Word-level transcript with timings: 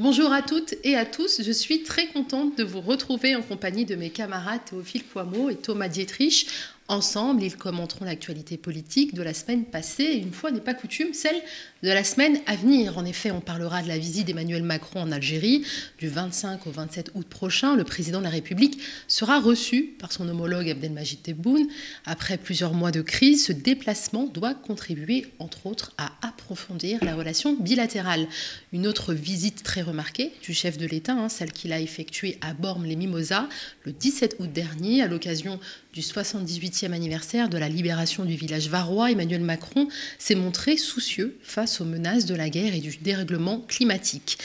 Bonjour 0.00 0.32
à 0.32 0.42
toutes 0.42 0.76
et 0.84 0.94
à 0.94 1.04
tous, 1.04 1.42
je 1.42 1.50
suis 1.50 1.82
très 1.82 2.06
contente 2.06 2.56
de 2.56 2.62
vous 2.62 2.80
retrouver 2.80 3.34
en 3.34 3.42
compagnie 3.42 3.84
de 3.84 3.96
mes 3.96 4.10
camarades 4.10 4.60
Théophile 4.64 5.02
Poimeau 5.02 5.50
et 5.50 5.56
Thomas 5.56 5.88
Dietrich 5.88 6.46
Ensemble, 6.90 7.42
ils 7.42 7.54
commenteront 7.54 8.06
l'actualité 8.06 8.56
politique 8.56 9.12
de 9.12 9.22
la 9.22 9.34
semaine 9.34 9.66
passée 9.66 10.04
et 10.04 10.16
une 10.16 10.32
fois 10.32 10.50
n'est 10.50 10.62
pas 10.62 10.72
coutume, 10.72 11.12
celle 11.12 11.36
de 11.82 11.90
la 11.90 12.02
semaine 12.02 12.38
à 12.46 12.56
venir. 12.56 12.96
En 12.96 13.04
effet, 13.04 13.30
on 13.30 13.42
parlera 13.42 13.82
de 13.82 13.88
la 13.88 13.98
visite 13.98 14.26
d'Emmanuel 14.26 14.62
Macron 14.62 15.02
en 15.02 15.12
Algérie 15.12 15.66
du 15.98 16.08
25 16.08 16.66
au 16.66 16.70
27 16.70 17.10
août 17.14 17.26
prochain. 17.28 17.76
Le 17.76 17.84
président 17.84 18.20
de 18.20 18.24
la 18.24 18.30
République 18.30 18.80
sera 19.06 19.38
reçu 19.38 19.94
par 19.98 20.12
son 20.12 20.26
homologue 20.30 20.70
Abdelmajid 20.70 21.20
Tebboune. 21.20 21.68
Après 22.06 22.38
plusieurs 22.38 22.72
mois 22.72 22.90
de 22.90 23.02
crise, 23.02 23.44
ce 23.44 23.52
déplacement 23.52 24.24
doit 24.24 24.54
contribuer, 24.54 25.26
entre 25.40 25.66
autres, 25.66 25.92
à 25.98 26.12
approfondir 26.26 27.04
la 27.04 27.14
relation 27.14 27.54
bilatérale. 27.54 28.26
Une 28.72 28.86
autre 28.86 29.12
visite 29.12 29.62
très 29.62 29.82
remarquée 29.82 30.32
du 30.42 30.54
chef 30.54 30.78
de 30.78 30.86
l'État, 30.86 31.12
hein, 31.12 31.28
celle 31.28 31.52
qu'il 31.52 31.74
a 31.74 31.80
effectuée 31.80 32.38
à 32.40 32.54
Bormes-les-Mimosas 32.54 33.46
le 33.84 33.92
17 33.92 34.36
août 34.38 34.50
dernier 34.50 35.02
à 35.02 35.06
l'occasion 35.06 35.60
du 35.98 36.04
78e 36.04 36.92
anniversaire 36.92 37.48
de 37.48 37.58
la 37.58 37.68
libération 37.68 38.24
du 38.24 38.36
village 38.36 38.68
varois, 38.68 39.10
Emmanuel 39.10 39.40
Macron 39.40 39.88
s'est 40.20 40.36
montré 40.36 40.76
soucieux 40.76 41.36
face 41.42 41.80
aux 41.80 41.84
menaces 41.84 42.24
de 42.24 42.36
la 42.36 42.48
guerre 42.50 42.72
et 42.72 42.78
du 42.78 42.96
dérèglement 42.98 43.62
climatique. 43.66 44.38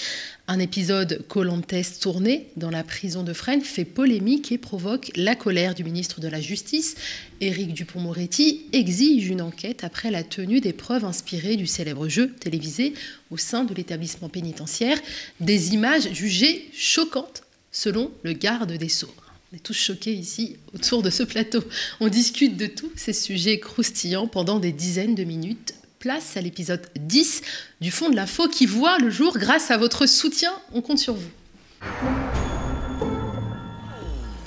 Un 0.48 0.58
épisode 0.58 1.24
colantès 1.28 2.00
tourné 2.00 2.48
dans 2.58 2.72
la 2.72 2.84
prison 2.84 3.22
de 3.22 3.34
Fresnes 3.34 3.62
fait 3.62 3.86
polémique 3.86 4.52
et 4.52 4.58
provoque 4.58 5.12
la 5.16 5.36
colère 5.36 5.76
du 5.76 5.84
ministre 5.84 6.22
de 6.22 6.28
la 6.28 6.42
Justice. 6.42 6.96
Éric 7.40 7.76
Dupont-Moretti 7.76 8.66
exige 8.74 9.28
une 9.28 9.44
enquête 9.44 9.84
après 9.84 10.10
la 10.10 10.24
tenue 10.24 10.60
des 10.60 10.74
preuves 10.74 11.06
inspirées 11.06 11.56
du 11.56 11.68
célèbre 11.68 12.08
jeu 12.08 12.32
télévisé 12.40 12.96
au 13.30 13.38
sein 13.38 13.64
de 13.64 13.76
l'établissement 13.76 14.30
pénitentiaire. 14.30 14.98
Des 15.40 15.76
images 15.76 16.12
jugées 16.14 16.68
choquantes 16.74 17.44
selon 17.72 18.12
le 18.24 18.34
garde 18.34 18.72
des 18.72 18.90
Sceaux. 18.90 19.14
On 19.54 19.56
est 19.56 19.60
tous 19.60 19.74
choqués 19.76 20.14
ici 20.14 20.58
autour 20.74 21.04
de 21.04 21.12
ce 21.12 21.22
plateau. 21.22 21.64
On 22.00 22.08
discute 22.08 22.58
de 22.58 22.66
tous 22.66 22.92
ces 22.96 23.14
sujets 23.14 23.60
croustillants 23.60 24.26
pendant 24.26 24.60
des 24.60 24.72
dizaines 24.72 25.14
de 25.14 25.24
minutes. 25.24 25.76
Place 26.00 26.38
à 26.38 26.42
l'épisode 26.42 26.82
10 27.00 27.44
du 27.80 27.92
Fond 27.92 28.10
de 28.10 28.16
l'info 28.16 28.48
qui 28.48 28.66
voit 28.66 28.98
le 28.98 29.12
jour 29.12 29.38
grâce 29.38 29.70
à 29.70 29.78
votre 29.78 30.08
soutien. 30.08 30.52
On 30.74 30.82
compte 30.82 30.98
sur 30.98 31.14
vous. 31.14 31.30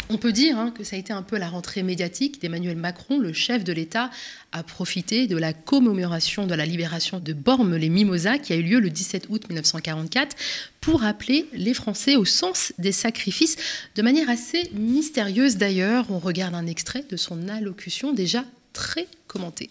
On 0.08 0.18
peut 0.18 0.30
dire 0.30 0.56
hein, 0.56 0.70
que 0.70 0.84
ça 0.84 0.94
a 0.94 0.98
été 1.00 1.12
un 1.12 1.22
peu 1.22 1.36
la 1.36 1.48
rentrée 1.48 1.82
médiatique 1.82 2.40
d'Emmanuel 2.40 2.76
Macron. 2.76 3.18
Le 3.18 3.32
chef 3.32 3.64
de 3.64 3.72
l'État 3.72 4.10
a 4.52 4.62
profité 4.62 5.26
de 5.26 5.36
la 5.36 5.52
commémoration 5.52 6.46
de 6.46 6.54
la 6.54 6.64
libération 6.64 7.18
de 7.18 7.32
Bormes-les-Mimosas 7.32 8.38
qui 8.38 8.52
a 8.52 8.56
eu 8.56 8.62
lieu 8.62 8.78
le 8.78 8.88
17 8.88 9.26
août 9.30 9.48
1944 9.48 10.36
pour 10.80 11.02
appeler 11.02 11.48
les 11.52 11.74
Français 11.74 12.14
au 12.14 12.24
sens 12.24 12.72
des 12.78 12.92
sacrifices 12.92 13.56
de 13.96 14.02
manière 14.02 14.30
assez 14.30 14.70
mystérieuse 14.74 15.56
d'ailleurs. 15.56 16.06
On 16.10 16.20
regarde 16.20 16.54
un 16.54 16.66
extrait 16.66 17.04
de 17.10 17.16
son 17.16 17.48
allocution 17.48 18.12
déjà 18.12 18.44
très 18.72 19.08
commentée. 19.26 19.70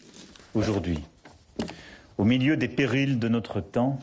Aujourd'hui, 0.53 0.99
au 2.17 2.25
milieu 2.25 2.57
des 2.57 2.67
périls 2.67 3.19
de 3.19 3.29
notre 3.29 3.61
temps, 3.61 3.99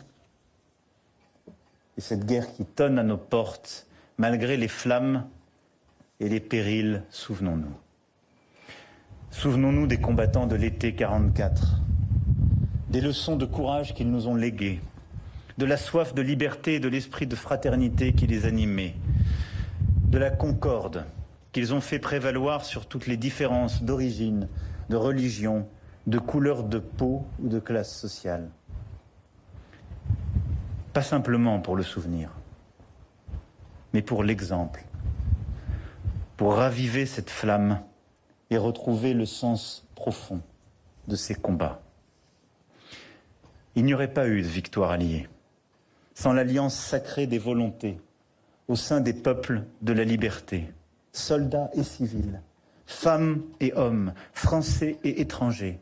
et 1.99 2.01
cette 2.01 2.25
guerre 2.25 2.51
qui 2.55 2.65
tonne 2.65 2.99
à 2.99 3.03
nos 3.03 3.19
portes, 3.19 3.87
malgré 4.17 4.57
les 4.57 4.69
flammes 4.69 5.27
et 6.23 6.29
les 6.29 6.39
périls, 6.39 7.03
souvenons-nous. 7.11 7.75
Souvenons-nous 9.33 9.89
des 9.89 9.99
combattants 9.99 10.47
de 10.47 10.55
l'été 10.55 10.95
44, 10.95 11.81
des 12.91 13.01
leçons 13.01 13.35
de 13.35 13.45
courage 13.45 13.93
qu'ils 13.93 14.09
nous 14.09 14.29
ont 14.29 14.37
léguées, 14.37 14.81
de 15.59 15.65
la 15.65 15.77
soif 15.77 16.15
de 16.15 16.23
liberté 16.23 16.77
et 16.77 16.81
de 16.81 16.87
l'esprit 16.87 17.27
de 17.27 17.35
fraternité 17.35 18.13
qui 18.13 18.29
les 18.29 18.47
animait, 18.47 18.95
de 20.05 20.19
la 20.19 20.31
concorde 20.31 21.07
qu'ils 21.51 21.75
ont 21.75 21.81
fait 21.81 21.99
prévaloir 21.99 22.65
sur 22.65 22.87
toutes 22.87 23.09
les 23.09 23.17
différences 23.17 23.83
d'origine, 23.83 24.49
de 24.91 24.97
religion, 24.97 25.67
de 26.07 26.21
couleur 26.21 26.63
de 26.63 26.79
peau 26.79 27.27
ou 27.43 27.49
de 27.49 27.59
classe 27.59 27.93
sociale. 27.93 28.49
Pas 30.93 31.03
simplement 31.03 31.59
pour 31.59 31.75
le 31.75 31.83
souvenir, 31.83 32.31
mais 33.93 34.03
pour 34.03 34.23
l'exemple 34.23 34.85
pour 36.43 36.57
raviver 36.57 37.07
cette 37.07 37.31
flamme 37.31 37.79
et 38.51 38.57
retrouver 38.57 39.15
le 39.15 39.27
sens 39.27 39.87
profond 39.95 40.41
de 41.07 41.15
ces 41.15 41.37
combats. 41.37 41.81
Il 43.77 43.85
n'y 43.85 43.95
aurait 43.95 44.13
pas 44.13 44.27
eu 44.27 44.43
de 44.43 44.49
victoire 44.49 44.91
alliée 44.91 45.29
sans 46.15 46.33
l'alliance 46.33 46.75
sacrée 46.75 47.29
des 47.29 47.39
volontés 47.39 48.01
au 48.67 48.75
sein 48.75 49.01
des 49.01 49.13
peuples 49.13 49.63
de 49.83 49.93
la 49.93 50.03
liberté, 50.03 50.69
soldats 51.13 51.71
et 51.75 51.85
civils, 51.85 52.43
femmes 52.87 53.43
et 53.61 53.73
hommes, 53.75 54.13
français 54.33 54.99
et 55.05 55.21
étrangers, 55.21 55.79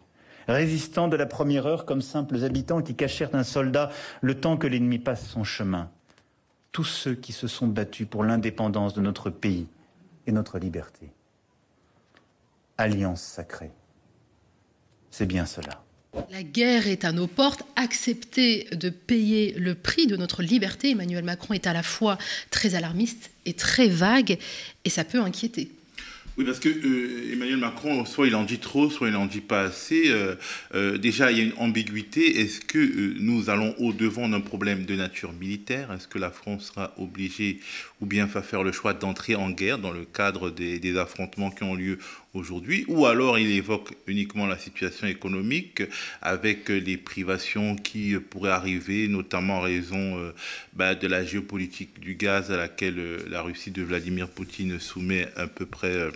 résistants 0.46 1.08
de 1.08 1.16
la 1.16 1.24
première 1.24 1.64
heure 1.64 1.86
comme 1.86 2.02
simples 2.02 2.44
habitants 2.44 2.82
qui 2.82 2.94
cachèrent 2.94 3.34
un 3.34 3.44
soldat 3.44 3.88
le 4.20 4.38
temps 4.38 4.58
que 4.58 4.66
l'ennemi 4.66 4.98
passe 4.98 5.26
son 5.26 5.42
chemin, 5.42 5.88
tous 6.70 6.84
ceux 6.84 7.14
qui 7.14 7.32
se 7.32 7.46
sont 7.46 7.66
battus 7.66 8.06
pour 8.06 8.24
l'indépendance 8.24 8.92
de 8.92 9.00
notre 9.00 9.30
pays 9.30 9.66
notre 10.32 10.58
liberté. 10.58 11.10
Alliance 12.78 13.22
sacrée. 13.22 13.72
C'est 15.10 15.26
bien 15.26 15.46
cela. 15.46 15.82
La 16.30 16.42
guerre 16.42 16.86
est 16.86 17.04
à 17.04 17.12
nos 17.12 17.26
portes. 17.26 17.62
Accepter 17.76 18.68
de 18.72 18.90
payer 18.90 19.52
le 19.52 19.74
prix 19.74 20.06
de 20.06 20.16
notre 20.16 20.42
liberté, 20.42 20.90
Emmanuel 20.90 21.24
Macron 21.24 21.54
est 21.54 21.66
à 21.66 21.72
la 21.72 21.82
fois 21.82 22.18
très 22.50 22.74
alarmiste 22.74 23.30
et 23.46 23.54
très 23.54 23.88
vague, 23.88 24.38
et 24.84 24.90
ça 24.90 25.04
peut 25.04 25.20
inquiéter. 25.20 25.70
Oui, 26.40 26.46
parce 26.46 26.58
que 26.58 26.70
euh, 26.70 27.56
Macron, 27.58 28.06
soit 28.06 28.26
il 28.26 28.34
en 28.34 28.44
dit 28.44 28.60
trop, 28.60 28.88
soit 28.88 29.08
il 29.08 29.12
n'en 29.12 29.26
dit 29.26 29.42
pas 29.42 29.60
assez. 29.60 30.04
Euh, 30.06 30.36
euh, 30.74 30.96
déjà, 30.96 31.30
il 31.30 31.36
y 31.36 31.40
a 31.42 31.44
une 31.44 31.52
ambiguïté. 31.58 32.40
Est-ce 32.40 32.62
que 32.62 33.18
nous 33.20 33.50
allons 33.50 33.74
au-devant 33.78 34.26
d'un 34.26 34.40
problème 34.40 34.86
de 34.86 34.94
nature 34.94 35.34
militaire? 35.34 35.92
Est-ce 35.92 36.08
que 36.08 36.18
la 36.18 36.30
France 36.30 36.68
sera 36.68 36.94
obligée 36.96 37.60
ou 38.00 38.06
bien 38.06 38.24
va 38.24 38.40
faire 38.40 38.62
le 38.62 38.72
choix 38.72 38.94
d'entrer 38.94 39.34
en 39.34 39.50
guerre 39.50 39.78
dans 39.78 39.92
le 39.92 40.06
cadre 40.06 40.48
des 40.48 40.96
affrontements 40.96 41.50
qui 41.50 41.62
ont 41.62 41.74
lieu 41.74 41.98
aujourd'hui, 42.34 42.84
ou 42.88 43.06
alors 43.06 43.38
il 43.38 43.50
évoque 43.50 43.92
uniquement 44.06 44.46
la 44.46 44.58
situation 44.58 45.06
économique 45.06 45.82
avec 46.22 46.68
les 46.68 46.96
privations 46.96 47.76
qui 47.76 48.14
pourraient 48.18 48.50
arriver, 48.50 49.08
notamment 49.08 49.58
en 49.58 49.60
raison 49.60 50.18
euh, 50.18 50.32
bah, 50.72 50.94
de 50.94 51.08
la 51.08 51.24
géopolitique 51.24 51.98
du 51.98 52.14
gaz 52.14 52.52
à 52.52 52.56
laquelle 52.56 52.98
euh, 52.98 53.18
la 53.28 53.42
Russie 53.42 53.70
de 53.70 53.82
Vladimir 53.82 54.28
Poutine 54.28 54.78
soumet 54.78 55.28
à 55.36 55.46
peu 55.46 55.66
près 55.66 55.88
euh, 55.88 56.10
euh, 56.10 56.12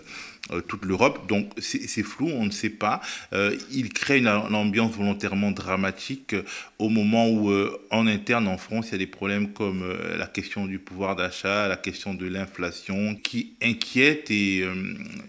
toute 0.67 0.85
l'Europe. 0.85 1.27
Donc 1.27 1.51
c'est 1.59 2.03
flou, 2.03 2.29
on 2.29 2.45
ne 2.45 2.51
sait 2.51 2.69
pas. 2.69 3.01
Euh, 3.33 3.55
il 3.71 3.89
crée 3.89 4.19
une, 4.19 4.27
ambiance 4.27 4.95
volontairement 4.95 5.51
dramatique 5.51 6.33
euh, 6.33 6.43
au 6.79 6.89
moment 6.89 7.29
où 7.29 7.51
en 7.89 8.07
interne 8.07 8.47
en 8.47 8.57
France, 8.57 8.87
il 8.89 8.91
y 8.93 8.95
a 8.95 8.97
des 8.97 9.07
problèmes 9.07 9.53
comme 9.53 9.83
la 10.17 10.27
question 10.27 10.65
du 10.65 10.77
pouvoir 10.77 11.15
d'achat, 11.15 11.67
la 11.67 11.77
question 11.77 12.13
de 12.13 12.27
l'inflation 12.27 13.15
qui 13.15 13.53
inquiète 13.61 14.29
et 14.29 14.65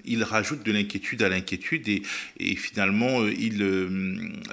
il 0.04 0.24
rajoute 0.24 0.64
de 0.64 0.72
l'inquiétude 0.72 1.22
à 1.22 1.28
l'inquiétude 1.28 1.88
et, 1.88 2.02
et, 2.40 2.56
finalement 2.56 3.24
il 3.26 3.64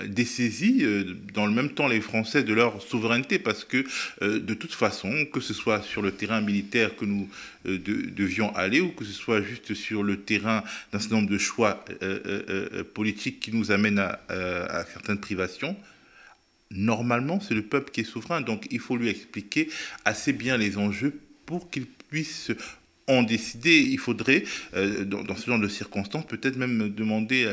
dessaisit 0.06 0.86
dans 1.34 1.48
le 1.48 1.52
même 1.52 1.72
temps 1.72 1.88
les 1.88 2.02
Français 2.02 2.44
de 2.44 2.54
leur 2.54 2.82
souveraineté 2.82 3.40
parce 3.40 3.64
que 3.64 3.86
de 4.22 4.54
toute 4.54 4.74
façon, 4.74 5.26
que 5.32 5.40
ce 5.40 5.54
soit 5.54 5.82
sur 5.82 6.04
le 6.04 6.12
terrain 6.12 6.42
militaire 6.42 6.96
que 6.96 7.06
nous 7.06 7.28
devions 7.66 8.56
aller 8.56 8.82
ou 8.82 8.90
que 8.90 9.06
ce 9.06 9.12
soit 9.12 9.42
juste 9.42 9.74
sur 9.74 10.04
le 10.04 10.22
terrain 10.22 10.64
d'un 10.92 11.00
certain 11.00 11.16
nombre 11.16 11.30
de 11.30 11.38
choix 11.38 11.84
euh, 12.02 12.20
euh, 12.26 12.44
euh, 12.50 12.84
politiques 12.84 13.40
qui 13.40 13.54
nous 13.54 13.72
amènent 13.72 14.00
à, 14.00 14.20
à 14.30 14.86
certaines 14.86 15.20
privations, 15.20 15.76
normalement, 16.72 17.40
c'est 17.40 17.54
le 17.54 17.64
peuple 17.64 17.92
qui 17.92 18.02
est 18.02 18.06
souverain. 18.06 18.42
Donc, 18.42 18.68
il 18.72 18.80
faut 18.80 18.98
lui 18.98 19.10
expliquer 19.10 19.70
assez 20.06 20.34
bien 20.34 20.58
les 20.58 20.78
enjeux 20.78 21.20
pour 21.46 21.70
qu'il 21.70 21.86
puisse 21.86 22.52
en 23.08 23.24
décider. 23.24 23.80
Il 23.80 24.00
faudrait, 24.00 24.44
dans, 24.74 25.36
ce 25.36 25.46
genre 25.46 25.60
de 25.60 25.68
circonstances, 25.68 26.26
peut-être 26.26 26.56
même 26.56 26.90
demander 26.90 27.48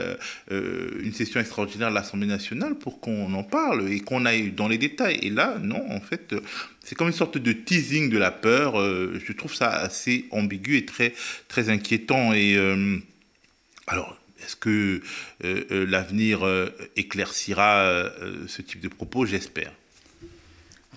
une 0.50 1.12
session 1.12 1.41
extraordinaire 1.41 1.91
de 1.91 1.94
l'Assemblée 1.94 2.26
nationale 2.26 2.76
pour 2.76 3.00
qu'on 3.00 3.32
en 3.35 3.43
parle 3.43 3.91
et 3.93 4.00
qu'on 4.00 4.26
aille 4.26 4.52
dans 4.52 4.69
les 4.69 4.79
détails. 4.79 5.19
Et 5.23 5.31
là, 5.31 5.58
non, 5.62 5.85
en 5.91 6.00
fait, 6.00 6.35
c'est 6.85 6.94
comme 6.94 7.08
une 7.08 7.12
sorte 7.12 7.38
de 7.38 7.52
teasing 7.52 8.11
de 8.11 8.19
la 8.19 8.31
peur. 8.31 8.81
Euh, 8.81 9.20
je 9.25 9.32
trouve 9.32 9.55
ça 9.55 9.70
assez 9.70 10.26
ambigu 10.31 10.76
et 10.76 10.85
très, 10.85 11.14
très 11.49 11.69
inquiétant. 11.69 12.32
Et 12.32 12.56
euh, 12.56 12.99
alors, 13.87 14.19
est-ce 14.43 14.56
que 14.56 15.03
euh, 15.44 15.87
l'avenir 15.87 16.41
éclaircira 16.96 18.11
ce 18.46 18.62
type 18.62 18.81
de 18.81 18.88
propos? 18.88 19.26
J'espère. 19.26 19.73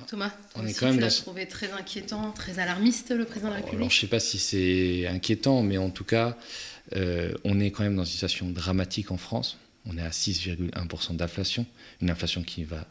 Thomas, 0.07 0.31
on 0.55 0.65
est 0.65 0.73
quand 0.73 0.87
même 0.87 0.95
tu 0.95 1.01
l'as 1.01 1.21
trouvé 1.21 1.47
très 1.47 1.71
inquiétant, 1.71 2.31
très 2.31 2.59
alarmiste, 2.59 3.11
le 3.11 3.25
président 3.25 3.49
de 3.49 3.53
la 3.53 3.59
République. 3.61 3.89
je 3.91 3.95
ne 3.95 4.01
sais 4.01 4.07
pas 4.07 4.19
si 4.19 4.39
c'est 4.39 5.07
inquiétant, 5.07 5.61
mais 5.63 5.77
en 5.77 5.89
tout 5.89 6.03
cas, 6.03 6.37
on 6.95 7.59
est 7.59 7.71
quand 7.71 7.83
même 7.83 7.95
dans 7.95 8.03
une 8.03 8.11
situation 8.11 8.49
dramatique 8.49 9.11
en 9.11 9.17
France. 9.17 9.57
On 9.85 9.97
est 9.97 10.01
à 10.01 10.09
6,1% 10.09 11.15
d'inflation, 11.15 11.65
une 12.01 12.09
inflation 12.09 12.43
qui 12.43 12.63
va 12.63 12.87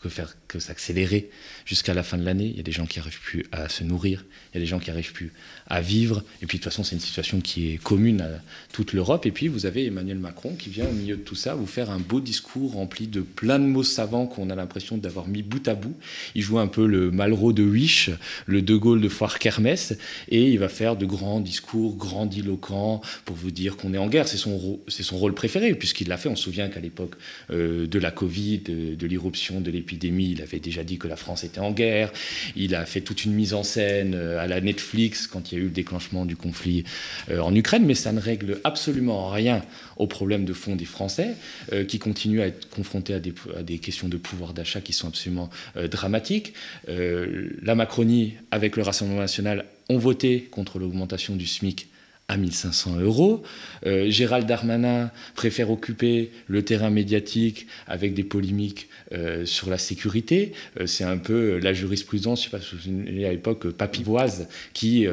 que 0.00 0.08
faire 0.08 0.36
que 0.48 0.58
s'accélérer 0.58 1.30
jusqu'à 1.64 1.94
la 1.94 2.02
fin 2.02 2.16
de 2.16 2.24
l'année. 2.24 2.46
Il 2.46 2.56
y 2.56 2.60
a 2.60 2.62
des 2.62 2.72
gens 2.72 2.86
qui 2.86 2.98
n'arrivent 2.98 3.20
plus 3.20 3.44
à 3.52 3.68
se 3.68 3.84
nourrir, 3.84 4.24
il 4.52 4.56
y 4.56 4.58
a 4.58 4.60
des 4.60 4.66
gens 4.66 4.78
qui 4.78 4.90
n'arrivent 4.90 5.12
plus 5.12 5.32
à 5.66 5.80
vivre. 5.80 6.22
Et 6.42 6.46
puis 6.46 6.58
de 6.58 6.62
toute 6.62 6.70
façon, 6.70 6.84
c'est 6.84 6.94
une 6.94 7.00
situation 7.00 7.40
qui 7.40 7.72
est 7.72 7.76
commune 7.78 8.20
à 8.20 8.30
toute 8.72 8.92
l'Europe. 8.92 9.26
Et 9.26 9.30
puis 9.32 9.48
vous 9.48 9.66
avez 9.66 9.86
Emmanuel 9.86 10.18
Macron 10.18 10.54
qui 10.54 10.70
vient 10.70 10.86
au 10.86 10.92
milieu 10.92 11.16
de 11.16 11.22
tout 11.22 11.34
ça 11.34 11.54
vous 11.54 11.66
faire 11.66 11.90
un 11.90 11.98
beau 11.98 12.20
discours 12.20 12.74
rempli 12.74 13.06
de 13.06 13.20
plein 13.20 13.58
de 13.58 13.64
mots 13.64 13.82
savants 13.82 14.26
qu'on 14.26 14.50
a 14.50 14.54
l'impression 14.54 14.96
d'avoir 14.98 15.28
mis 15.28 15.42
bout 15.42 15.66
à 15.68 15.74
bout. 15.74 15.96
Il 16.34 16.42
joue 16.42 16.58
un 16.58 16.68
peu 16.68 16.86
le 16.86 17.10
Malraux 17.10 17.52
de 17.52 17.62
Wish, 17.62 18.10
le 18.46 18.62
De 18.62 18.76
Gaulle 18.76 19.00
de 19.00 19.08
Foire 19.08 19.38
Kermesse, 19.38 19.96
et 20.28 20.50
il 20.50 20.58
va 20.58 20.68
faire 20.68 20.96
de 20.96 21.06
grands 21.06 21.40
discours 21.40 21.96
grandiloquents 21.96 23.00
pour 23.24 23.36
vous 23.36 23.50
dire 23.50 23.76
qu'on 23.76 23.94
est 23.94 23.98
en 23.98 24.08
guerre. 24.08 24.28
C'est 24.28 24.36
son, 24.36 24.80
c'est 24.88 25.02
son 25.02 25.16
rôle 25.16 25.34
préféré, 25.34 25.74
puisqu'il 25.74 26.08
l'a 26.08 26.16
fait. 26.16 26.28
On 26.28 26.36
se 26.36 26.44
souvient 26.44 26.68
qu'à 26.68 26.80
l'époque 26.80 27.14
euh, 27.50 27.86
de 27.86 27.98
la 27.98 28.10
Covid, 28.10 28.58
de, 28.58 28.94
de 28.94 29.06
l'irruption 29.06 29.60
de 29.60 29.70
l'épidémie, 29.70 29.85
il 29.92 30.42
avait 30.42 30.60
déjà 30.60 30.84
dit 30.84 30.98
que 30.98 31.08
la 31.08 31.16
France 31.16 31.44
était 31.44 31.60
en 31.60 31.72
guerre. 31.72 32.12
Il 32.54 32.74
a 32.74 32.86
fait 32.86 33.00
toute 33.00 33.24
une 33.24 33.32
mise 33.32 33.54
en 33.54 33.62
scène 33.62 34.14
euh, 34.14 34.40
à 34.40 34.46
la 34.46 34.60
Netflix 34.60 35.26
quand 35.26 35.52
il 35.52 35.54
y 35.56 35.58
a 35.58 35.60
eu 35.60 35.66
le 35.66 35.70
déclenchement 35.70 36.24
du 36.24 36.36
conflit 36.36 36.84
euh, 37.30 37.40
en 37.40 37.54
Ukraine, 37.54 37.84
mais 37.84 37.94
ça 37.94 38.12
ne 38.12 38.20
règle 38.20 38.60
absolument 38.64 39.28
rien 39.28 39.62
au 39.96 40.06
problème 40.06 40.44
de 40.44 40.52
fond 40.52 40.76
des 40.76 40.84
Français, 40.84 41.34
euh, 41.72 41.84
qui 41.84 41.98
continuent 41.98 42.40
à 42.40 42.46
être 42.46 42.68
confrontés 42.68 43.14
à 43.14 43.20
des, 43.20 43.34
à 43.56 43.62
des 43.62 43.78
questions 43.78 44.08
de 44.08 44.16
pouvoir 44.16 44.52
d'achat 44.52 44.80
qui 44.80 44.92
sont 44.92 45.08
absolument 45.08 45.50
dramatiques. 45.90 46.54
la 46.88 47.74
Macronie, 47.74 48.34
avec 48.50 48.76
le 48.76 48.82
Rassemblement 48.82 49.20
national, 49.20 49.64
ont 49.88 49.98
voté 49.98 50.48
contre 50.50 50.78
l'augmentation 50.78 51.36
du 51.36 51.46
SMIC 51.46 51.88
à 52.28 52.36
1500 52.36 53.00
euros. 53.00 53.42
Euh, 53.86 54.10
Gérald 54.10 54.46
Darmanin 54.46 55.10
préfère 55.34 55.70
occuper 55.70 56.30
le 56.48 56.64
terrain 56.64 56.90
médiatique 56.90 57.66
avec 57.86 58.14
des 58.14 58.24
polémiques 58.24 58.88
euh, 59.12 59.44
sur 59.46 59.70
la 59.70 59.78
sécurité. 59.78 60.52
Euh, 60.80 60.86
c'est 60.86 61.04
un 61.04 61.18
peu 61.18 61.58
la 61.58 61.72
jurisprudence, 61.72 62.42
je 62.42 62.48
ne 62.48 62.50
sais 62.50 62.56
pas 62.56 62.62
si 62.62 62.72
vous 62.72 62.78
vous 62.78 62.82
souvenez 62.82 63.26
à 63.26 63.30
l'époque, 63.30 63.70
papivoise, 63.70 64.48
qui, 64.72 65.06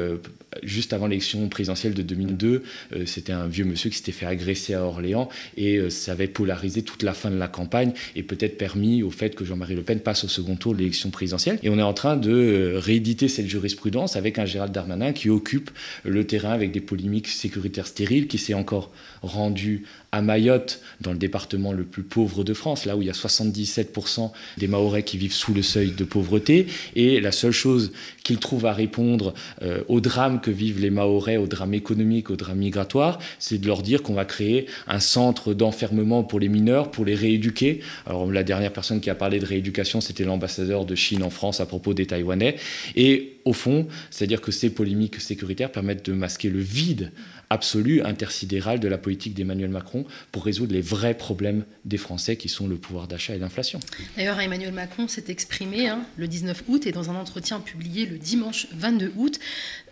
juste 0.62 0.92
avant 0.92 1.06
l'élection 1.06 1.48
présidentielle 1.48 1.94
de 1.94 2.02
2002, 2.02 2.62
c'était 3.06 3.32
un 3.32 3.46
vieux 3.46 3.64
monsieur 3.64 3.90
qui 3.90 3.96
s'était 3.96 4.12
fait 4.12 4.26
agresser 4.26 4.74
à 4.74 4.82
Orléans 4.82 5.28
et 5.56 5.90
ça 5.90 6.12
avait 6.12 6.28
polarisé 6.28 6.82
toute 6.82 7.02
la 7.02 7.12
fin 7.14 7.30
de 7.30 7.36
la 7.36 7.48
campagne 7.48 7.92
et 8.16 8.22
peut-être 8.22 8.58
permis 8.58 9.02
au 9.02 9.10
fait 9.10 9.34
que 9.34 9.44
Jean-Marie 9.44 9.74
Le 9.74 9.82
Pen 9.82 10.00
passe 10.00 10.24
au 10.24 10.28
second 10.28 10.56
tour 10.56 10.74
de 10.74 10.78
l'élection 10.78 11.10
présidentielle. 11.10 11.58
Et 11.62 11.70
on 11.70 11.78
est 11.78 11.82
en 11.82 11.94
train 11.94 12.16
de 12.16 12.74
rééditer 12.76 13.28
cette 13.28 13.46
jurisprudence 13.46 14.16
avec 14.16 14.38
un 14.38 14.46
Gérald 14.46 14.72
Darmanin 14.72 15.12
qui 15.12 15.30
occupe 15.30 15.70
le 16.04 16.26
terrain 16.26 16.52
avec 16.52 16.72
des 16.72 16.80
polémiques 16.80 17.28
sécuritaire 17.28 17.86
stérile 17.86 18.26
qui 18.26 18.38
s'est 18.38 18.54
encore 18.54 18.92
rendu 19.22 19.84
à 20.14 20.22
Mayotte, 20.22 20.80
dans 21.00 21.10
le 21.10 21.18
département 21.18 21.72
le 21.72 21.82
plus 21.82 22.04
pauvre 22.04 22.44
de 22.44 22.54
France, 22.54 22.84
là 22.84 22.96
où 22.96 23.02
il 23.02 23.06
y 23.06 23.10
a 23.10 23.14
77% 23.14 24.30
des 24.58 24.68
Mahorais 24.68 25.02
qui 25.02 25.18
vivent 25.18 25.32
sous 25.32 25.52
le 25.52 25.62
seuil 25.62 25.90
de 25.90 26.04
pauvreté. 26.04 26.66
Et 26.94 27.20
la 27.20 27.32
seule 27.32 27.52
chose 27.52 27.90
qu'il 28.22 28.38
trouve 28.38 28.64
à 28.64 28.72
répondre 28.72 29.34
euh, 29.62 29.82
au 29.88 30.00
drame 30.00 30.40
que 30.40 30.52
vivent 30.52 30.80
les 30.80 30.90
Mahorais, 30.90 31.36
au 31.36 31.48
drame 31.48 31.74
économique, 31.74 32.30
au 32.30 32.36
drame 32.36 32.58
migratoire, 32.58 33.18
c'est 33.40 33.58
de 33.58 33.66
leur 33.66 33.82
dire 33.82 34.04
qu'on 34.04 34.14
va 34.14 34.24
créer 34.24 34.66
un 34.86 35.00
centre 35.00 35.52
d'enfermement 35.52 36.22
pour 36.22 36.38
les 36.38 36.48
mineurs, 36.48 36.92
pour 36.92 37.04
les 37.04 37.16
rééduquer. 37.16 37.80
Alors 38.06 38.30
la 38.30 38.44
dernière 38.44 38.72
personne 38.72 39.00
qui 39.00 39.10
a 39.10 39.16
parlé 39.16 39.40
de 39.40 39.46
rééducation, 39.46 40.00
c'était 40.00 40.24
l'ambassadeur 40.24 40.84
de 40.84 40.94
Chine 40.94 41.24
en 41.24 41.30
France 41.30 41.58
à 41.58 41.66
propos 41.66 41.92
des 41.92 42.06
Taïwanais. 42.06 42.54
Et 42.94 43.32
au 43.44 43.52
fond, 43.52 43.88
c'est-à-dire 44.10 44.40
que 44.40 44.52
ces 44.52 44.70
polémiques 44.70 45.20
sécuritaires 45.20 45.72
permettent 45.72 46.06
de 46.06 46.12
masquer 46.12 46.50
le 46.50 46.60
vide 46.60 47.10
absolu, 47.50 48.02
intersidéral 48.02 48.80
de 48.80 48.88
la 48.88 48.98
politique 48.98 49.34
d'Emmanuel 49.34 49.70
Macron 49.70 50.04
pour 50.32 50.44
résoudre 50.44 50.72
les 50.72 50.80
vrais 50.80 51.14
problèmes 51.14 51.64
des 51.84 51.96
Français 51.96 52.36
qui 52.36 52.48
sont 52.48 52.66
le 52.66 52.76
pouvoir 52.76 53.08
d'achat 53.08 53.34
et 53.34 53.38
l'inflation. 53.38 53.80
D'ailleurs, 54.16 54.40
Emmanuel 54.40 54.72
Macron 54.72 55.08
s'est 55.08 55.24
exprimé 55.28 55.88
hein, 55.88 56.04
le 56.16 56.28
19 56.28 56.64
août 56.68 56.86
et 56.86 56.92
dans 56.92 57.10
un 57.10 57.16
entretien 57.16 57.60
publié 57.60 58.06
le 58.06 58.18
dimanche 58.18 58.66
22 58.72 59.12
août, 59.16 59.38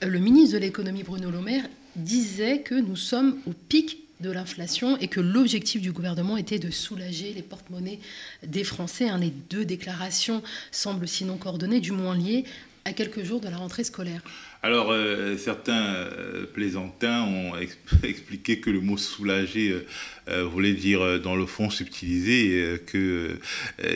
euh, 0.02 0.06
le 0.06 0.18
ministre 0.18 0.54
de 0.54 0.60
l'économie 0.60 1.02
Bruno 1.02 1.30
Le 1.30 1.40
Maire 1.40 1.64
disait 1.96 2.60
que 2.60 2.74
nous 2.74 2.96
sommes 2.96 3.38
au 3.46 3.52
pic 3.52 3.98
de 4.20 4.30
l'inflation 4.30 4.96
et 4.98 5.08
que 5.08 5.20
l'objectif 5.20 5.82
du 5.82 5.92
gouvernement 5.92 6.36
était 6.36 6.58
de 6.58 6.70
soulager 6.70 7.32
les 7.34 7.42
porte-monnaies 7.42 7.98
des 8.46 8.64
Français. 8.64 9.06
Les 9.18 9.32
deux 9.50 9.64
déclarations 9.64 10.42
semblent 10.70 11.08
sinon 11.08 11.36
coordonnées, 11.36 11.80
du 11.80 11.92
moins 11.92 12.16
liées 12.16 12.44
à 12.84 12.92
quelques 12.92 13.22
jours 13.22 13.40
de 13.40 13.48
la 13.48 13.56
rentrée 13.56 13.84
scolaire. 13.84 14.22
Alors, 14.64 14.92
euh, 14.92 15.36
certains 15.36 15.82
euh, 15.82 16.46
plaisantins 16.46 17.22
ont 17.22 17.52
expliqué 18.04 18.60
que 18.60 18.70
le 18.70 18.80
mot 18.80 18.96
soulager 18.96 19.74
euh, 20.28 20.44
voulait 20.44 20.74
dire 20.74 21.20
dans 21.20 21.34
le 21.34 21.46
fond 21.46 21.68
subtiliser 21.68 22.80
que 22.86 23.40